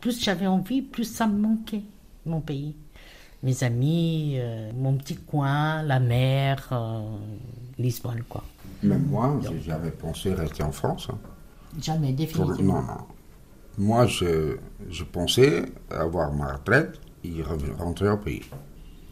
plus 0.00 0.22
j'avais 0.22 0.46
envie, 0.46 0.80
plus 0.80 1.04
ça 1.04 1.26
me 1.26 1.38
manquait, 1.38 1.82
mon 2.24 2.40
pays 2.40 2.74
mes 3.44 3.62
amis, 3.62 4.36
euh, 4.38 4.70
mon 4.74 4.94
petit 4.94 5.16
coin, 5.16 5.82
la 5.82 6.00
mer, 6.00 6.66
euh, 6.72 7.02
Lisbonne, 7.78 8.22
quoi. 8.28 8.42
Même 8.82 9.06
moi, 9.06 9.38
j'avais 9.64 9.90
pensé 9.90 10.32
rester 10.32 10.62
en 10.62 10.72
France. 10.72 11.08
Hein. 11.10 11.18
Jamais, 11.80 12.12
définitivement. 12.12 12.80
non, 12.80 12.82
non. 12.82 12.98
Moi, 13.76 14.06
je, 14.06 14.56
je, 14.88 15.04
pensais 15.04 15.64
avoir 15.90 16.32
ma 16.32 16.54
retraite 16.54 16.98
et 17.22 17.42
rentrer 17.78 18.08
au 18.08 18.16
pays. 18.16 18.42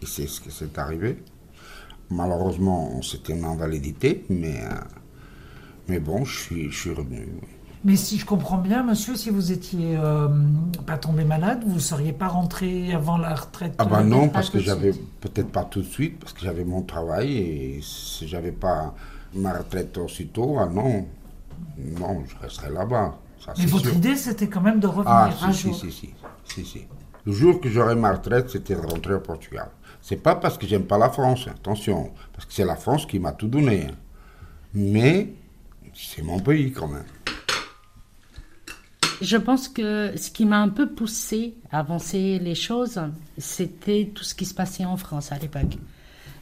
Et 0.00 0.06
c'est 0.06 0.26
ce 0.26 0.40
qui 0.40 0.50
s'est 0.50 0.78
arrivé. 0.78 1.23
Malheureusement, 2.12 3.00
c'était 3.02 3.33
une 3.33 3.45
invalidité, 3.45 4.25
mais, 4.28 4.61
euh, 4.61 4.75
mais 5.88 5.99
bon, 5.99 6.25
je 6.25 6.38
suis, 6.38 6.71
je 6.71 6.78
suis 6.78 6.90
revenu. 6.90 7.28
Mais 7.85 7.97
si 7.97 8.16
je 8.16 8.25
comprends 8.25 8.59
bien, 8.59 8.85
monsieur, 8.85 9.16
si 9.16 9.31
vous 9.31 9.50
étiez 9.50 9.97
euh, 9.97 10.28
pas 10.87 10.99
tombé 10.99 11.25
malade, 11.25 11.64
vous 11.66 11.75
ne 11.75 11.81
seriez 11.81 12.12
pas 12.12 12.28
rentré 12.28 12.92
avant 12.92 13.16
la 13.16 13.35
retraite 13.35 13.75
Ah 13.78 13.85
ben 13.87 14.04
non, 14.04 14.28
parce 14.28 14.50
que 14.50 14.61
j'avais 14.61 14.92
peut-être 15.21 15.50
pas 15.50 15.64
tout 15.64 15.81
de 15.81 15.87
suite, 15.87 16.21
parce 16.21 16.33
que 16.33 16.42
j'avais 16.42 16.64
mon 16.64 16.83
travail 16.83 17.37
et 17.37 17.81
si 17.83 18.28
j'avais 18.28 18.52
pas 18.52 18.95
ma 19.35 19.54
retraite 19.54 19.99
aussitôt, 19.99 20.59
ah 20.61 20.66
non, 20.66 21.07
non, 21.78 22.23
je 22.28 22.37
resterais 22.40 22.71
là-bas. 22.71 23.19
Mais 23.59 23.66
votre 23.66 23.92
idée, 23.92 24.14
c'était 24.14 24.47
quand 24.47 24.61
même 24.61 24.78
de 24.78 24.87
revenir 24.87 25.11
ah, 25.11 25.31
un 25.42 25.52
si, 25.52 25.69
jour. 25.69 25.75
Si, 25.75 25.90
si, 25.90 26.14
si, 26.45 26.64
si. 26.64 26.87
Le 27.26 27.33
jour 27.33 27.61
que 27.61 27.69
j'aurai 27.69 27.97
ma 27.97 28.12
retraite, 28.12 28.50
c'était 28.50 28.76
de 28.76 28.81
rentrer 28.81 29.14
au 29.14 29.21
Portugal. 29.21 29.69
C'est 30.02 30.16
pas 30.16 30.35
parce 30.35 30.59
que 30.59 30.66
j'aime 30.66 30.85
pas 30.85 30.99
la 30.99 31.09
France, 31.09 31.49
attention, 31.49 32.12
parce 32.35 32.44
que 32.44 32.52
c'est 32.52 32.64
la 32.64 32.76
France 32.76 33.06
qui 33.06 33.18
m'a 33.18 33.32
tout 33.32 33.49
donné. 33.49 33.87
Hein. 33.87 33.94
Mais 34.75 35.32
c'est 35.94 36.23
mon 36.23 36.38
pays 36.40 36.73
quand 36.73 36.88
même 36.88 37.04
je 39.23 39.37
pense 39.37 39.68
que 39.68 40.12
ce 40.16 40.30
qui 40.30 40.44
m'a 40.44 40.61
un 40.61 40.68
peu 40.68 40.90
poussé 40.90 41.54
à 41.71 41.78
avancer 41.78 42.38
les 42.40 42.56
choses, 42.56 43.00
c'était 43.38 44.11
tout 44.12 44.25
ce 44.25 44.35
qui 44.35 44.44
se 44.44 44.52
passait 44.52 44.85
en 44.85 44.97
France 44.97 45.30
à 45.32 45.38
l'époque. 45.38 45.78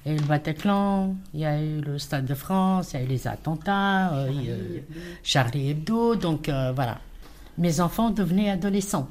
Il 0.05 0.13
y 0.13 0.15
a 0.15 0.17
eu 0.17 0.21
le 0.21 0.27
Bataclan, 0.27 1.15
il 1.35 1.41
y 1.41 1.45
a 1.45 1.63
eu 1.63 1.83
le 1.83 1.99
Stade 1.99 2.25
de 2.25 2.35
France, 2.35 2.93
il 2.93 3.01
y 3.01 3.03
a 3.03 3.05
eu 3.05 3.09
les 3.09 3.29
attentats, 3.29 4.15
euh, 4.15 4.31
il 4.33 4.45
y 4.45 4.51
a 4.51 4.57
eu 4.57 4.83
Charlie 5.23 5.71
Hebdo, 5.71 6.17
donc 6.17 6.49
euh, 6.49 6.73
voilà. 6.75 6.99
Mes 7.59 7.81
enfants 7.81 8.11
devenaient 8.11 8.49
adolescents. 8.49 9.11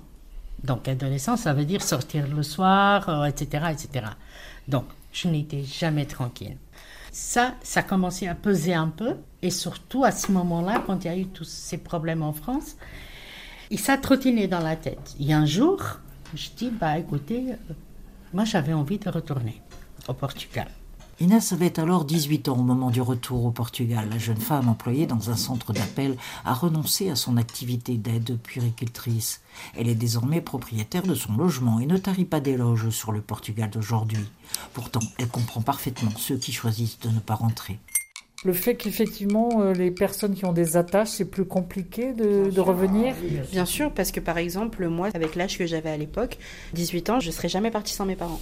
Donc 0.64 0.88
adolescent, 0.88 1.38
ça 1.38 1.54
veut 1.54 1.66
dire 1.66 1.82
sortir 1.82 2.28
le 2.28 2.44
soir, 2.44 3.26
etc., 3.26 3.64
euh, 3.66 3.70
etc. 3.70 4.06
Donc 4.68 4.86
je 5.12 5.28
n'étais 5.28 5.64
jamais 5.64 6.06
tranquille. 6.06 6.58
Ça, 7.12 7.56
ça 7.64 7.82
commençait 7.82 8.28
à 8.28 8.36
peser 8.36 8.74
un 8.74 8.88
peu, 8.88 9.16
et 9.42 9.50
surtout 9.50 10.04
à 10.04 10.12
ce 10.12 10.32
moment-là, 10.32 10.84
quand 10.86 11.04
il 11.04 11.08
y 11.08 11.10
a 11.10 11.18
eu 11.18 11.26
tous 11.26 11.46
ces 11.46 11.78
problèmes 11.78 12.22
en 12.22 12.34
France, 12.34 12.76
et 13.72 13.78
ça 13.78 13.98
trottinait 13.98 14.48
dans 14.48 14.60
la 14.60 14.76
tête. 14.76 15.16
Et 15.20 15.34
un 15.34 15.46
jour, 15.46 15.82
je 16.36 16.50
dis, 16.56 16.70
bah 16.70 16.98
écoutez, 16.98 17.52
euh, 17.52 17.74
moi 18.34 18.46
j'avais 18.46 18.74
envie 18.74 19.00
de 19.00 19.10
retourner 19.10 19.62
au 20.08 20.14
Portugal. 20.14 20.68
Inès 21.22 21.52
avait 21.52 21.82
alors 21.82 22.06
18 22.06 22.48
ans 22.48 22.58
au 22.58 22.64
moment 22.64 22.92
du 22.92 23.02
retour 23.02 23.44
au 23.44 23.52
Portugal. 23.52 24.08
La 24.10 24.18
jeune 24.18 24.38
femme 24.38 24.70
employée 24.70 25.06
dans 25.06 25.30
un 25.30 25.36
centre 25.36 25.74
d'appel 25.74 26.16
a 26.46 26.54
renoncé 26.54 27.10
à 27.10 27.16
son 27.16 27.36
activité 27.36 27.98
d'aide 27.98 28.38
puéricultrice. 28.42 29.42
Elle 29.76 29.90
est 29.90 29.96
désormais 29.96 30.40
propriétaire 30.40 31.04
de 31.04 31.16
son 31.16 31.36
logement 31.36 31.82
et 31.82 31.88
ne 31.88 31.98
tarit 31.98 32.24
pas 32.24 32.40
d'éloges 32.40 32.90
sur 32.90 33.12
le 33.12 33.20
Portugal 33.20 33.70
d'aujourd'hui. 33.70 34.30
Pourtant, 34.74 35.02
elle 35.18 35.28
comprend 35.28 35.62
parfaitement 35.62 36.12
ceux 36.16 36.38
qui 36.38 36.54
choisissent 36.54 37.00
de 37.02 37.10
ne 37.10 37.20
pas 37.20 37.36
rentrer. 37.36 37.80
Le 38.46 38.54
fait 38.54 38.76
qu'effectivement, 38.76 39.50
euh, 39.60 39.74
les 39.74 39.92
personnes 39.92 40.34
qui 40.34 40.46
ont 40.46 40.54
des 40.54 40.78
attaches, 40.78 41.10
c'est 41.10 41.30
plus 41.30 41.44
compliqué 41.44 42.14
de, 42.14 42.58
revenir 42.62 43.14
Bien 43.52 43.66
sûr, 43.66 43.92
parce 43.92 44.14
que 44.14 44.22
par 44.22 44.38
exemple, 44.38 44.88
moi, 44.88 45.10
avec 45.14 45.36
l'âge 45.36 45.58
que 45.58 45.66
j'avais 45.66 45.90
à 45.90 45.98
l'époque, 45.98 46.38
18 46.74 47.10
ans, 47.10 47.20
je 47.20 47.28
ne 47.28 47.34
serais 47.34 47.50
jamais 47.50 47.72
partie 47.72 47.94
sans 47.94 48.06
mes 48.06 48.16
parents. 48.16 48.40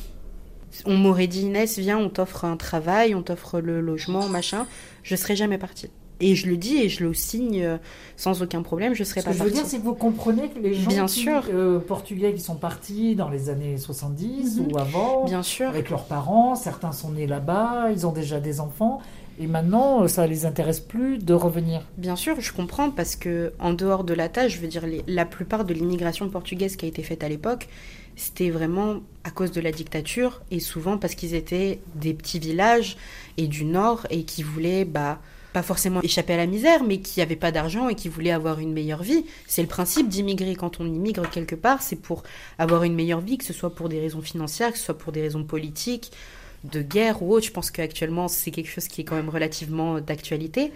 On 0.86 0.96
m'aurait 0.96 1.28
dit, 1.28 1.42
Inès, 1.42 1.78
viens, 1.78 1.98
on 1.98 2.10
t'offre 2.10 2.46
un 2.46 2.58
travail, 2.58 3.16
on 3.16 3.22
t'offre 3.22 3.60
le 3.60 3.82
logement, 3.82 4.28
machin. 4.28 4.68
Je 5.04 5.16
serais 5.16 5.36
jamais 5.36 5.58
partie. 5.58 5.90
Et 6.20 6.36
je 6.36 6.48
le 6.48 6.58
dis 6.58 6.78
et 6.78 6.90
je 6.90 7.04
le 7.04 7.14
signe 7.14 7.64
euh, 7.64 7.78
sans 8.16 8.42
aucun 8.42 8.64
problème, 8.64 8.96
je 8.96 9.04
serais 9.04 9.22
pas 9.22 9.26
partie. 9.26 9.38
Ce 9.38 9.44
que 9.44 9.50
je 9.50 9.54
veux 9.54 9.62
dire, 9.62 9.70
c'est 9.70 9.78
que 9.78 9.84
vous 9.84 9.94
comprenez 9.94 10.50
que 10.50 10.60
les 10.60 10.74
gens 10.74 10.90
Bien 10.90 11.08
sûr. 11.08 11.44
Euh, 11.54 11.80
portugais 11.80 12.34
qui 12.34 12.42
sont 12.42 12.56
partis 12.56 13.16
dans 13.16 13.30
les 13.30 13.50
années 13.50 13.78
70 13.78 14.60
mhm. 14.60 14.68
ou 14.72 14.78
avant, 14.80 15.26
Bien 15.26 15.44
sûr. 15.44 15.70
avec 15.70 15.90
leurs 15.90 16.06
parents, 16.06 16.56
certains 16.56 16.92
sont 16.92 17.12
nés 17.12 17.28
là-bas, 17.28 17.92
ils 17.92 18.08
ont 18.08 18.12
déjà 18.12 18.40
des 18.40 18.60
enfants, 18.60 19.00
et 19.40 19.46
maintenant, 19.46 20.08
ça 20.08 20.26
les 20.26 20.46
intéresse 20.46 20.80
plus 20.80 21.20
de 21.20 21.34
revenir. 21.36 21.82
Bien 21.98 22.16
sûr, 22.16 22.42
je 22.42 22.52
comprends 22.52 22.90
parce 22.90 23.16
que 23.16 23.54
en 23.60 23.74
dehors 23.74 24.04
de 24.04 24.16
la 24.16 24.30
tâche, 24.30 24.56
je 24.56 24.60
veux 24.60 24.68
dire, 24.68 24.84
la 25.08 25.26
plupart 25.26 25.64
de 25.64 25.76
l'immigration 25.76 26.28
portugaise 26.30 26.76
qui 26.76 26.86
a 26.86 26.88
été 26.88 27.04
faite 27.04 27.24
à 27.24 27.30
l'époque, 27.30 27.68
c'était 28.18 28.50
vraiment 28.50 29.02
à 29.24 29.30
cause 29.30 29.52
de 29.52 29.62
la 29.62 29.72
dictature 29.72 30.42
et 30.52 30.60
souvent 30.60 30.98
parce 30.98 31.16
qu'ils 31.16 31.36
étaient 31.36 31.80
des 31.96 32.14
petits 32.14 32.40
villages 32.40 32.98
et 33.38 33.48
du 33.48 33.64
nord 33.64 34.06
et 34.10 34.24
qui 34.24 34.44
voulaient 34.44 34.84
bah 34.84 35.22
pas 35.54 35.64
forcément 35.64 36.02
échapper 36.02 36.34
à 36.34 36.38
la 36.38 36.46
misère, 36.46 36.84
mais 36.84 37.00
qui 37.00 37.20
n'avaient 37.20 37.36
pas 37.36 37.52
d'argent 37.52 37.90
et 37.90 37.96
qui 37.96 38.10
voulaient 38.10 38.32
avoir 38.32 38.60
une 38.60 38.74
meilleure 38.74 39.02
vie. 39.02 39.26
C'est 39.48 39.62
le 39.62 39.68
principe 39.68 40.10
d'immigrer. 40.10 40.56
Quand 40.56 40.80
on 40.80 40.86
immigre 40.86 41.30
quelque 41.30 41.56
part, 41.56 41.82
c'est 41.82 41.96
pour 41.96 42.24
avoir 42.58 42.84
une 42.84 42.94
meilleure 42.94 43.22
vie, 43.22 43.38
que 43.38 43.46
ce 43.46 43.54
soit 43.54 43.74
pour 43.74 43.90
des 43.90 44.00
raisons 44.00 44.22
financières, 44.22 44.72
que 44.72 44.78
ce 44.78 44.86
soit 44.86 44.98
pour 44.98 45.12
des 45.14 45.22
raisons 45.22 45.44
politiques, 45.44 46.12
de 46.64 46.82
guerre 46.82 47.24
ou 47.24 47.34
autre. 47.34 47.46
Je 47.46 47.52
pense 47.52 47.72
qu'actuellement, 47.72 48.28
c'est 48.28 48.52
quelque 48.52 48.70
chose 48.70 48.88
qui 48.88 49.02
est 49.02 49.04
quand 49.04 49.16
même 49.16 49.30
relativement 49.30 50.00
d'actualité. 50.02 50.72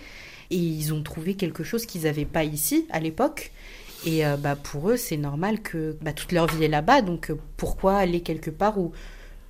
Et 0.51 0.57
ils 0.57 0.93
ont 0.93 1.03
trouvé 1.03 1.35
quelque 1.35 1.63
chose 1.63 1.85
qu'ils 1.85 2.03
n'avaient 2.03 2.25
pas 2.25 2.43
ici 2.43 2.87
à 2.89 2.99
l'époque. 2.99 3.51
Et 4.05 4.25
euh, 4.25 4.37
bah, 4.37 4.55
pour 4.55 4.89
eux, 4.89 4.97
c'est 4.97 5.17
normal 5.17 5.61
que 5.61 5.97
bah, 6.01 6.13
toute 6.13 6.31
leur 6.31 6.47
vie 6.47 6.63
est 6.63 6.69
là-bas. 6.69 7.01
Donc 7.01 7.29
euh, 7.29 7.37
pourquoi 7.57 7.97
aller 7.97 8.21
quelque 8.21 8.49
part 8.49 8.79
où 8.79 8.91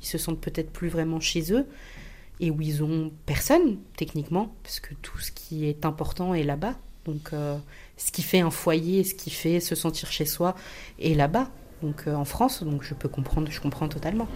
ils 0.01 0.07
se 0.07 0.17
sentent 0.17 0.41
peut-être 0.41 0.71
plus 0.71 0.89
vraiment 0.89 1.19
chez 1.19 1.53
eux 1.53 1.65
et 2.39 2.51
où 2.51 2.59
ils 2.61 2.83
ont 2.83 3.11
personne 3.25 3.77
techniquement, 3.95 4.53
parce 4.63 4.79
que 4.79 4.93
tout 4.95 5.19
ce 5.19 5.31
qui 5.31 5.65
est 5.67 5.85
important 5.85 6.33
est 6.33 6.43
là-bas. 6.43 6.75
Donc 7.05 7.33
euh, 7.33 7.57
ce 7.97 8.11
qui 8.11 8.23
fait 8.23 8.39
un 8.39 8.51
foyer, 8.51 9.03
ce 9.03 9.13
qui 9.13 9.29
fait 9.29 9.59
se 9.59 9.75
sentir 9.75 10.11
chez 10.11 10.25
soi 10.25 10.55
est 10.99 11.13
là-bas. 11.13 11.49
Donc 11.81 12.05
en 12.07 12.25
France, 12.25 12.61
donc 12.63 12.83
je 12.83 12.93
peux 12.93 13.09
comprendre, 13.09 13.49
je 13.49 13.59
comprends 13.59 13.87
totalement. 13.87 14.27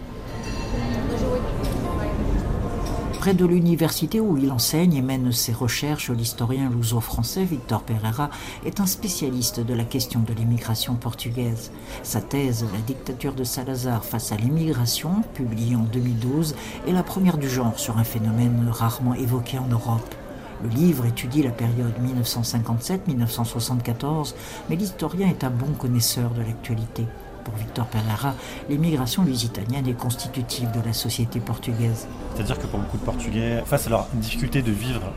Près 3.26 3.34
de 3.34 3.44
l'université 3.44 4.20
où 4.20 4.38
il 4.38 4.52
enseigne 4.52 4.94
et 4.94 5.02
mène 5.02 5.32
ses 5.32 5.52
recherches, 5.52 6.10
l'historien 6.10 6.70
luso-français 6.70 7.42
Victor 7.42 7.82
Pereira 7.82 8.30
est 8.64 8.78
un 8.78 8.86
spécialiste 8.86 9.58
de 9.58 9.74
la 9.74 9.82
question 9.82 10.20
de 10.20 10.32
l'immigration 10.32 10.94
portugaise. 10.94 11.72
Sa 12.04 12.20
thèse 12.20 12.64
La 12.72 12.78
dictature 12.78 13.34
de 13.34 13.42
Salazar 13.42 14.04
face 14.04 14.30
à 14.30 14.36
l'immigration, 14.36 15.24
publiée 15.34 15.74
en 15.74 15.82
2012, 15.92 16.54
est 16.86 16.92
la 16.92 17.02
première 17.02 17.36
du 17.36 17.50
genre 17.50 17.80
sur 17.80 17.98
un 17.98 18.04
phénomène 18.04 18.68
rarement 18.70 19.14
évoqué 19.14 19.58
en 19.58 19.66
Europe. 19.66 20.14
Le 20.62 20.68
livre 20.68 21.06
étudie 21.06 21.42
la 21.42 21.50
période 21.50 21.94
1957-1974, 22.28 24.34
mais 24.70 24.76
l'historien 24.76 25.26
est 25.26 25.42
un 25.42 25.50
bon 25.50 25.72
connaisseur 25.76 26.30
de 26.30 26.42
l'actualité. 26.42 27.08
Pour 27.46 27.54
Victor 27.54 27.86
Pereira, 27.86 28.34
l'immigration 28.68 29.22
lusitanienne 29.22 29.86
est 29.86 29.96
constitutive 29.96 30.68
de 30.72 30.84
la 30.84 30.92
société 30.92 31.38
portugaise. 31.38 32.08
C'est-à-dire 32.34 32.58
que 32.58 32.66
pour 32.66 32.80
beaucoup 32.80 32.98
de 32.98 33.04
Portugais, 33.04 33.62
face 33.64 33.86
à 33.86 33.90
leur 33.90 34.08
difficulté 34.14 34.62
de 34.62 34.72
vivre 34.72 35.12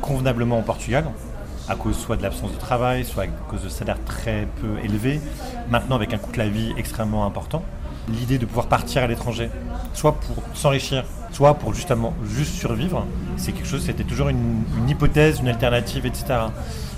convenablement 0.00 0.60
au 0.60 0.62
Portugal, 0.62 1.04
à 1.68 1.74
cause 1.74 1.98
soit 1.98 2.16
de 2.16 2.22
l'absence 2.22 2.52
de 2.52 2.56
travail, 2.56 3.04
soit 3.04 3.24
à 3.24 3.26
cause 3.26 3.64
de 3.64 3.68
salaires 3.68 3.98
très 4.04 4.46
peu 4.60 4.78
élevés, 4.84 5.20
maintenant 5.70 5.96
avec 5.96 6.14
un 6.14 6.18
coût 6.18 6.30
de 6.30 6.38
la 6.38 6.48
vie 6.48 6.72
extrêmement 6.76 7.26
important, 7.26 7.64
l'idée 8.08 8.38
de 8.38 8.46
pouvoir 8.46 8.68
partir 8.68 9.02
à 9.02 9.08
l'étranger, 9.08 9.50
soit 9.92 10.12
pour 10.12 10.36
s'enrichir, 10.54 11.04
soit 11.32 11.54
pour 11.54 11.74
justement 11.74 12.14
juste 12.28 12.54
survivre, 12.54 13.04
c'est 13.36 13.50
quelque 13.50 13.66
chose, 13.66 13.82
c'était 13.84 14.04
toujours 14.04 14.28
une, 14.28 14.62
hypothèse, 14.88 15.40
une 15.40 15.48
alternative, 15.48 16.06
etc. 16.06 16.26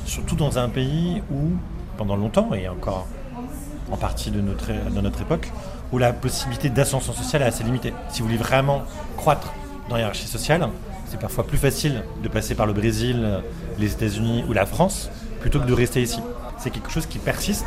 Surtout 0.05 0.37
dans 0.37 0.59
un 0.59 0.69
pays 0.69 1.23
où, 1.33 1.53
pendant 1.97 2.17
longtemps, 2.17 2.53
et 2.53 2.69
encore 2.69 3.07
en 3.91 3.97
partie 3.97 4.31
de 4.31 4.41
notre, 4.41 5.21
époque, 5.21 5.51
où 5.93 5.99
la 5.99 6.13
possibilité 6.13 6.71
d'ascension 6.71 7.13
sociale 7.13 7.43
est 7.43 7.47
assez 7.47 7.65
limitée. 7.65 7.93
Si 8.11 8.21
vous 8.21 8.29
voulez 8.29 8.39
vraiment 8.39 8.83
croître 9.17 9.53
dans 9.89 9.97
la 9.97 10.03
hiérarchie 10.03 10.27
sociale, 10.27 10.69
c'est 11.07 11.21
parfois 11.21 11.47
plus 11.47 11.59
facile 11.59 12.03
de 12.23 12.29
passer 12.29 12.55
par 12.55 12.67
le 12.67 12.73
Brésil, 12.73 13.41
les 13.79 13.93
États-Unis 13.93 14.45
ou 14.49 14.53
la 14.53 14.67
France 14.67 15.11
plutôt 15.41 15.61
que 15.61 15.67
de 15.67 15.75
rester 15.75 16.03
ici. 16.03 16.21
C'est 16.59 16.71
quelque 16.71 16.91
chose 16.91 17.07
qui 17.07 17.19
persiste, 17.19 17.67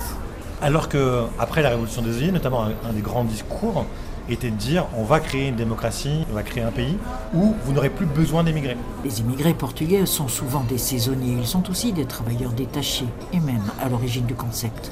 alors 0.62 0.90
que 0.90 1.24
après 1.40 1.62
la 1.62 1.70
révolution 1.70 2.02
des 2.02 2.18
Oeillets, 2.18 2.32
notamment 2.32 2.64
un, 2.64 2.72
un 2.90 2.94
des 2.94 3.02
grands 3.02 3.24
discours 3.24 3.86
était 4.30 4.50
de 4.50 4.56
dire 4.56 4.86
on 4.98 5.04
va 5.04 5.20
créer 5.20 5.48
une 5.48 5.56
démocratie, 5.56 6.26
on 6.30 6.34
va 6.34 6.44
créer 6.44 6.64
un 6.64 6.72
pays 6.72 6.98
où 7.34 7.54
vous 7.64 7.74
n'aurez 7.74 7.90
plus 7.90 8.06
besoin 8.06 8.44
d'émigrer. 8.44 8.78
Les 9.04 9.20
immigrés 9.22 9.54
portugais 9.54 10.06
sont 10.06 10.28
souvent 10.28 10.64
des 10.64 10.78
saisonniers, 10.78 11.38
ils 11.40 11.48
sont 11.48 11.70
aussi 11.70 11.94
des 11.94 12.06
travailleurs 12.06 12.52
détachés 12.52 13.08
et 13.34 13.40
même 13.40 13.64
à 13.82 13.90
l'origine 13.90 14.26
du 14.26 14.36
concept. 14.36 14.92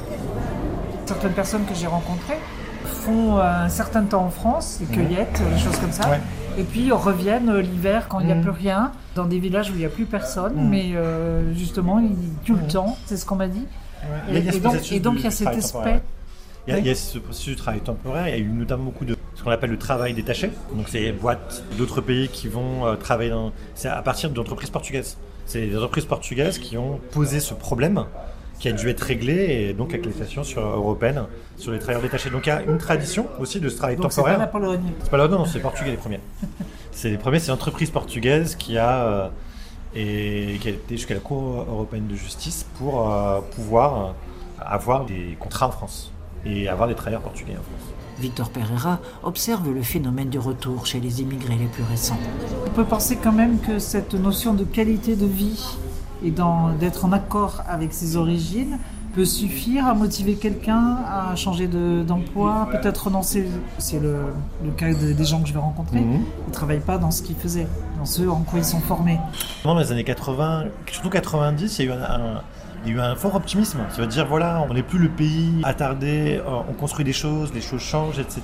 Certaines 1.06 1.34
personnes 1.34 1.66
que 1.66 1.76
j'ai 1.76 1.88
rencontrées 1.88 2.38
font 2.86 3.38
un 3.38 3.70
certain 3.70 4.04
temps 4.04 4.26
en 4.26 4.30
France, 4.30 4.80
des 4.80 4.86
cueillettes, 4.96 5.42
des 5.54 5.60
choses 5.60 5.78
comme 5.80 5.92
ça. 5.92 6.10
Ouais. 6.10 6.20
Et 6.58 6.64
puis 6.64 6.92
reviennent 6.92 7.56
l'hiver 7.60 8.08
quand 8.08 8.20
il 8.22 8.28
n'y 8.28 8.32
a 8.32 8.36
Mhm. 8.36 8.42
plus 8.42 8.52
rien, 8.52 8.92
dans 9.16 9.26
des 9.26 9.40
villages 9.40 9.70
où 9.70 9.74
il 9.74 9.80
n'y 9.80 9.86
a 9.86 9.90
plus 9.90 10.06
personne, 10.06 10.54
Mhm. 10.56 10.70
mais 10.70 10.92
euh, 10.96 11.54
justement, 11.54 12.00
ils 12.00 12.16
tuent 12.44 12.54
le 12.56 12.68
temps, 12.68 12.98
c'est 13.06 13.18
ce 13.18 13.26
qu'on 13.26 13.36
m'a 13.36 13.48
dit. 13.48 13.66
Et, 14.30 14.34
donc, 15.00 15.18
et 15.18 15.20
il 15.20 15.24
y 15.24 15.28
a 15.28 15.32
cet 15.32 15.48
aspect. 15.48 16.02
Il 16.68 16.72
y, 16.72 16.74
a, 16.74 16.78
Oui. 16.78 16.82
il 16.86 16.88
y 16.88 16.92
a 16.92 16.96
ce 16.96 17.20
processus 17.20 17.56
de 17.56 17.62
travail 17.62 17.82
temporaire, 17.82 18.28
il 18.28 18.32
y 18.32 18.38
a 18.38 18.40
eu 18.40 18.48
notamment 18.50 18.86
beaucoup 18.86 19.06
de 19.06 19.16
ce 19.36 19.44
qu'on 19.44 19.52
appelle 19.52 19.70
le 19.70 19.78
travail 19.78 20.14
détaché. 20.16 20.50
Donc 20.76 20.88
c'est 20.90 21.00
des 21.02 21.12
boîtes 21.12 21.64
d'autres 21.78 22.02
pays 22.02 22.28
qui 22.30 22.48
vont 22.48 22.86
euh, 22.88 22.96
travailler 22.96 23.30
dans... 23.30 23.52
C'est 23.76 23.88
à 23.90 24.02
partir 24.02 24.32
d'entreprises 24.32 24.72
portugaises. 24.72 25.18
C'est 25.46 25.68
des 25.68 25.76
entreprises 25.78 26.06
portugaises 26.06 26.58
qui 26.58 26.76
ont 26.78 27.00
posé 27.12 27.40
ce 27.40 27.54
problème 27.54 28.06
qui 28.60 28.68
a 28.70 28.72
dû 28.72 28.90
être 28.90 29.02
réglé 29.02 29.68
et 29.70 29.74
donc 29.74 29.94
avec 29.94 30.06
les 30.06 30.12
stations 30.12 30.44
sur, 30.44 30.62
européennes 30.62 31.24
sur 31.58 31.72
les 31.72 31.80
travailleurs 31.80 32.02
détachés. 32.02 32.30
Donc 32.30 32.46
il 32.46 32.50
y 32.50 32.52
a 32.52 32.62
une 32.64 32.78
tradition 32.78 33.28
aussi 33.40 33.60
de 33.60 33.70
ce 33.70 33.78
travail 33.78 33.98
Donc 33.98 34.12
c'est 34.12 34.18
temporaire. 34.18 34.38
pas 34.38 34.42
la 34.46 34.48
Pologne. 34.48 34.92
C'est 35.02 35.12
pas 35.12 35.18
là, 35.18 35.28
non, 35.28 35.46
c'est 35.46 35.60
portugais 35.60 35.92
les 35.92 35.98
premiers. 35.98 36.20
c'est 36.92 37.10
les 37.10 37.18
premiers, 37.18 37.40
c'est 37.40 37.52
l'entreprise 37.52 37.90
portugaise 37.90 38.56
qui 38.56 38.78
a 38.78 39.06
euh, 39.06 39.28
et 39.96 40.58
qui 40.60 40.68
a 40.68 40.72
été 40.72 40.98
jusqu'à 40.98 41.14
la 41.14 41.20
Cour 41.22 41.66
européenne 41.70 42.08
de 42.08 42.16
justice 42.16 42.66
pour 42.78 43.10
euh, 43.10 43.40
pouvoir 43.56 44.16
avoir 44.60 45.06
des 45.06 45.38
contrats 45.40 45.68
en 45.68 45.72
France 45.72 46.12
et 46.46 46.68
avoir 46.68 46.88
des 46.88 46.96
travailleurs 46.96 47.22
portugais 47.22 47.54
en 47.54 47.64
France. 47.64 47.94
Victor 48.20 48.50
Pereira 48.50 49.00
observe 49.24 49.74
le 49.74 49.82
phénomène 49.82 50.30
du 50.30 50.40
retour 50.40 50.86
chez 50.86 51.00
les 51.00 51.22
immigrés 51.22 51.56
les 51.56 51.66
plus 51.66 51.84
récents. 51.84 52.18
On 52.66 52.70
peut 52.70 52.86
penser 52.86 53.18
quand 53.22 53.34
même 53.34 53.60
que 53.60 53.80
cette 53.80 54.14
notion 54.14 54.54
de 54.54 54.64
qualité 54.64 55.16
de 55.16 55.26
vie 55.26 55.78
et 56.26 56.34
d'être 56.80 57.06
en 57.06 57.12
accord 57.12 57.64
avec 57.68 57.94
ses 57.94 58.16
origines 58.18 58.78
peut 59.14 59.24
suffire 59.26 59.88
à 59.88 59.94
motiver 59.94 60.36
quelqu'un 60.36 60.98
à 61.10 61.36
changer 61.38 61.68
de- 61.68 62.04
d'emploi, 62.04 62.68
peut-être 62.72 63.06
renoncer. 63.06 63.48
C'est 63.78 64.00
le, 64.00 64.18
le 64.64 64.72
cas 64.72 64.94
de- 64.94 65.14
des 65.14 65.24
gens 65.24 65.42
que 65.42 65.48
je 65.48 65.54
vais 65.54 65.60
rencontrer. 65.60 66.02
Mhm. 66.02 66.22
Ils 66.46 66.50
ne 66.50 66.54
travaillent 66.54 66.80
pas 66.82 66.98
dans 66.98 67.12
ce 67.12 67.22
qu'ils 67.22 67.38
faisaient, 67.38 67.68
dans 67.98 68.04
ce 68.06 68.24
en 68.28 68.42
quoi 68.42 68.60
ils 68.60 68.66
sont 68.66 68.82
formés. 68.82 69.20
Dans 69.64 69.78
les 69.80 69.90
années 69.94 70.04
80, 70.04 70.66
surtout 70.92 71.10
90, 71.10 71.80
il 71.80 71.86
y 71.86 71.90
a 71.90 71.94
eu 71.94 71.98
un, 71.98 72.04
un- 72.04 72.42
il 72.86 72.90
y 72.92 72.94
a 72.94 72.98
eu 72.98 73.00
un 73.00 73.16
fort 73.16 73.36
optimisme. 73.36 73.80
Ça 73.92 74.02
veut 74.02 74.08
dire, 74.08 74.28
voilà, 74.28 74.66
on 74.70 74.74
n'est 74.74 74.84
plus 74.84 75.00
le 75.00 75.10
pays 75.10 75.62
attardé, 75.64 76.42
euh, 76.46 76.60
on 76.70 76.74
construit 76.74 77.06
des 77.06 77.14
choses, 77.14 77.54
les 77.54 77.62
choses 77.62 77.82
changent, 77.82 78.20
etc. 78.20 78.42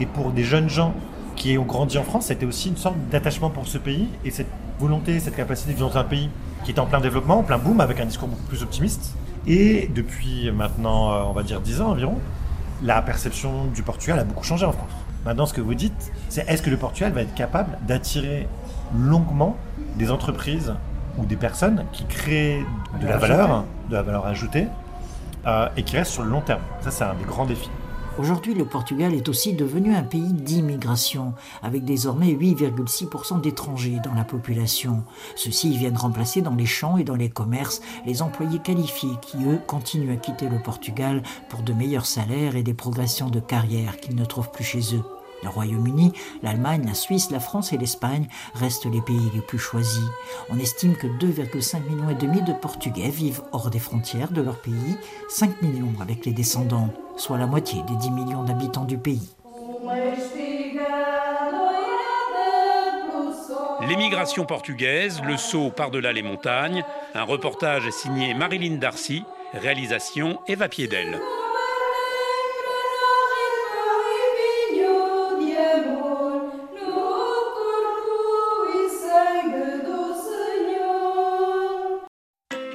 Et 0.00 0.06
pour 0.06 0.32
des 0.32 0.42
jeunes 0.44 0.68
gens 0.68 0.94
qui 1.36 1.56
ont 1.58 1.64
grandi 1.64 1.96
en 1.96 2.02
France, 2.02 2.26
c'était 2.26 2.44
aussi 2.44 2.70
une 2.70 2.76
sorte 2.76 2.96
d'attachement 3.12 3.50
pour 3.50 3.66
ce 3.68 3.78
pays 3.78 4.08
et 4.24 4.30
cette 4.30 4.50
volonté, 4.82 5.20
cette 5.20 5.36
capacité 5.36 5.72
de 5.72 5.76
vivre 5.76 5.88
dans 5.90 5.96
un 5.98 6.04
pays 6.04 6.28
qui 6.64 6.72
est 6.72 6.80
en 6.80 6.86
plein 6.86 7.00
développement, 7.00 7.38
en 7.38 7.42
plein 7.42 7.58
boom, 7.58 7.80
avec 7.80 8.00
un 8.00 8.04
discours 8.04 8.28
beaucoup 8.28 8.42
plus 8.42 8.62
optimiste. 8.62 9.14
Et 9.46 9.88
depuis 9.94 10.50
maintenant, 10.50 11.12
euh, 11.12 11.22
on 11.26 11.32
va 11.32 11.42
dire 11.42 11.60
10 11.60 11.80
ans 11.80 11.90
environ, 11.90 12.18
la 12.82 13.00
perception 13.00 13.66
du 13.66 13.82
Portugal 13.82 14.18
a 14.18 14.24
beaucoup 14.24 14.44
changé 14.44 14.66
en 14.66 14.72
France. 14.72 14.90
Maintenant, 15.24 15.46
ce 15.46 15.54
que 15.54 15.60
vous 15.60 15.74
dites, 15.74 16.12
c'est 16.28 16.48
est-ce 16.48 16.62
que 16.62 16.70
le 16.70 16.76
Portugal 16.76 17.12
va 17.12 17.22
être 17.22 17.34
capable 17.34 17.78
d'attirer 17.86 18.48
longuement 18.96 19.56
des 19.96 20.10
entreprises 20.10 20.74
ou 21.16 21.26
des 21.26 21.36
personnes 21.36 21.84
qui 21.92 22.04
créent 22.06 22.64
de 23.00 23.06
la 23.06 23.18
valeur, 23.18 23.64
de 23.88 23.94
la 23.94 24.02
valeur 24.02 24.26
ajoutée, 24.26 24.66
euh, 25.46 25.68
et 25.76 25.84
qui 25.84 25.96
restent 25.96 26.12
sur 26.12 26.24
le 26.24 26.30
long 26.30 26.40
terme? 26.40 26.62
Ça, 26.80 26.90
c'est 26.90 27.04
un 27.04 27.14
des 27.14 27.24
grands 27.24 27.46
défis. 27.46 27.70
Aujourd'hui, 28.18 28.52
le 28.52 28.66
Portugal 28.66 29.14
est 29.14 29.30
aussi 29.30 29.54
devenu 29.54 29.94
un 29.94 30.02
pays 30.02 30.34
d'immigration, 30.34 31.32
avec 31.62 31.84
désormais 31.84 32.34
8,6% 32.34 33.40
d'étrangers 33.40 34.00
dans 34.04 34.12
la 34.12 34.24
population. 34.24 35.02
Ceux-ci 35.34 35.76
viennent 35.78 35.96
remplacer 35.96 36.42
dans 36.42 36.54
les 36.54 36.66
champs 36.66 36.98
et 36.98 37.04
dans 37.04 37.14
les 37.14 37.30
commerces 37.30 37.80
les 38.04 38.20
employés 38.20 38.58
qualifiés 38.58 39.16
qui, 39.22 39.38
eux, 39.44 39.58
continuent 39.66 40.12
à 40.12 40.16
quitter 40.16 40.50
le 40.50 40.60
Portugal 40.60 41.22
pour 41.48 41.62
de 41.62 41.72
meilleurs 41.72 42.04
salaires 42.04 42.54
et 42.54 42.62
des 42.62 42.74
progressions 42.74 43.30
de 43.30 43.40
carrière 43.40 43.96
qu'ils 43.98 44.16
ne 44.16 44.26
trouvent 44.26 44.50
plus 44.50 44.64
chez 44.64 44.94
eux. 44.94 45.02
Le 45.42 45.48
Royaume-Uni, 45.48 46.12
l'Allemagne, 46.42 46.84
la 46.86 46.94
Suisse, 46.94 47.30
la 47.30 47.40
France 47.40 47.72
et 47.72 47.78
l'Espagne 47.78 48.28
restent 48.54 48.86
les 48.86 49.00
pays 49.00 49.30
les 49.34 49.40
plus 49.40 49.58
choisis. 49.58 50.04
On 50.50 50.58
estime 50.58 50.94
que 50.94 51.06
2,5 51.06 51.82
millions 51.88 52.10
et 52.10 52.14
demi 52.14 52.42
de 52.42 52.52
Portugais 52.52 53.08
vivent 53.08 53.42
hors 53.52 53.70
des 53.70 53.80
frontières 53.80 54.32
de 54.32 54.42
leur 54.42 54.60
pays, 54.60 54.96
5 55.30 55.62
millions 55.62 55.94
avec 56.00 56.26
les 56.26 56.32
descendants, 56.32 56.90
soit 57.22 57.38
la 57.38 57.46
moitié 57.46 57.80
des 57.88 57.94
10 57.94 58.10
millions 58.10 58.42
d'habitants 58.42 58.84
du 58.84 58.98
pays. 58.98 59.30
L'émigration 63.88 64.44
portugaise, 64.44 65.22
le 65.22 65.36
saut 65.36 65.70
par-delà 65.70 66.12
les 66.12 66.22
montagnes, 66.22 66.84
un 67.14 67.22
reportage 67.22 67.88
signé 67.90 68.34
Marilyn 68.34 68.78
Darcy, 68.78 69.22
réalisation 69.54 70.40
Eva 70.48 70.68
Piedel. 70.68 71.20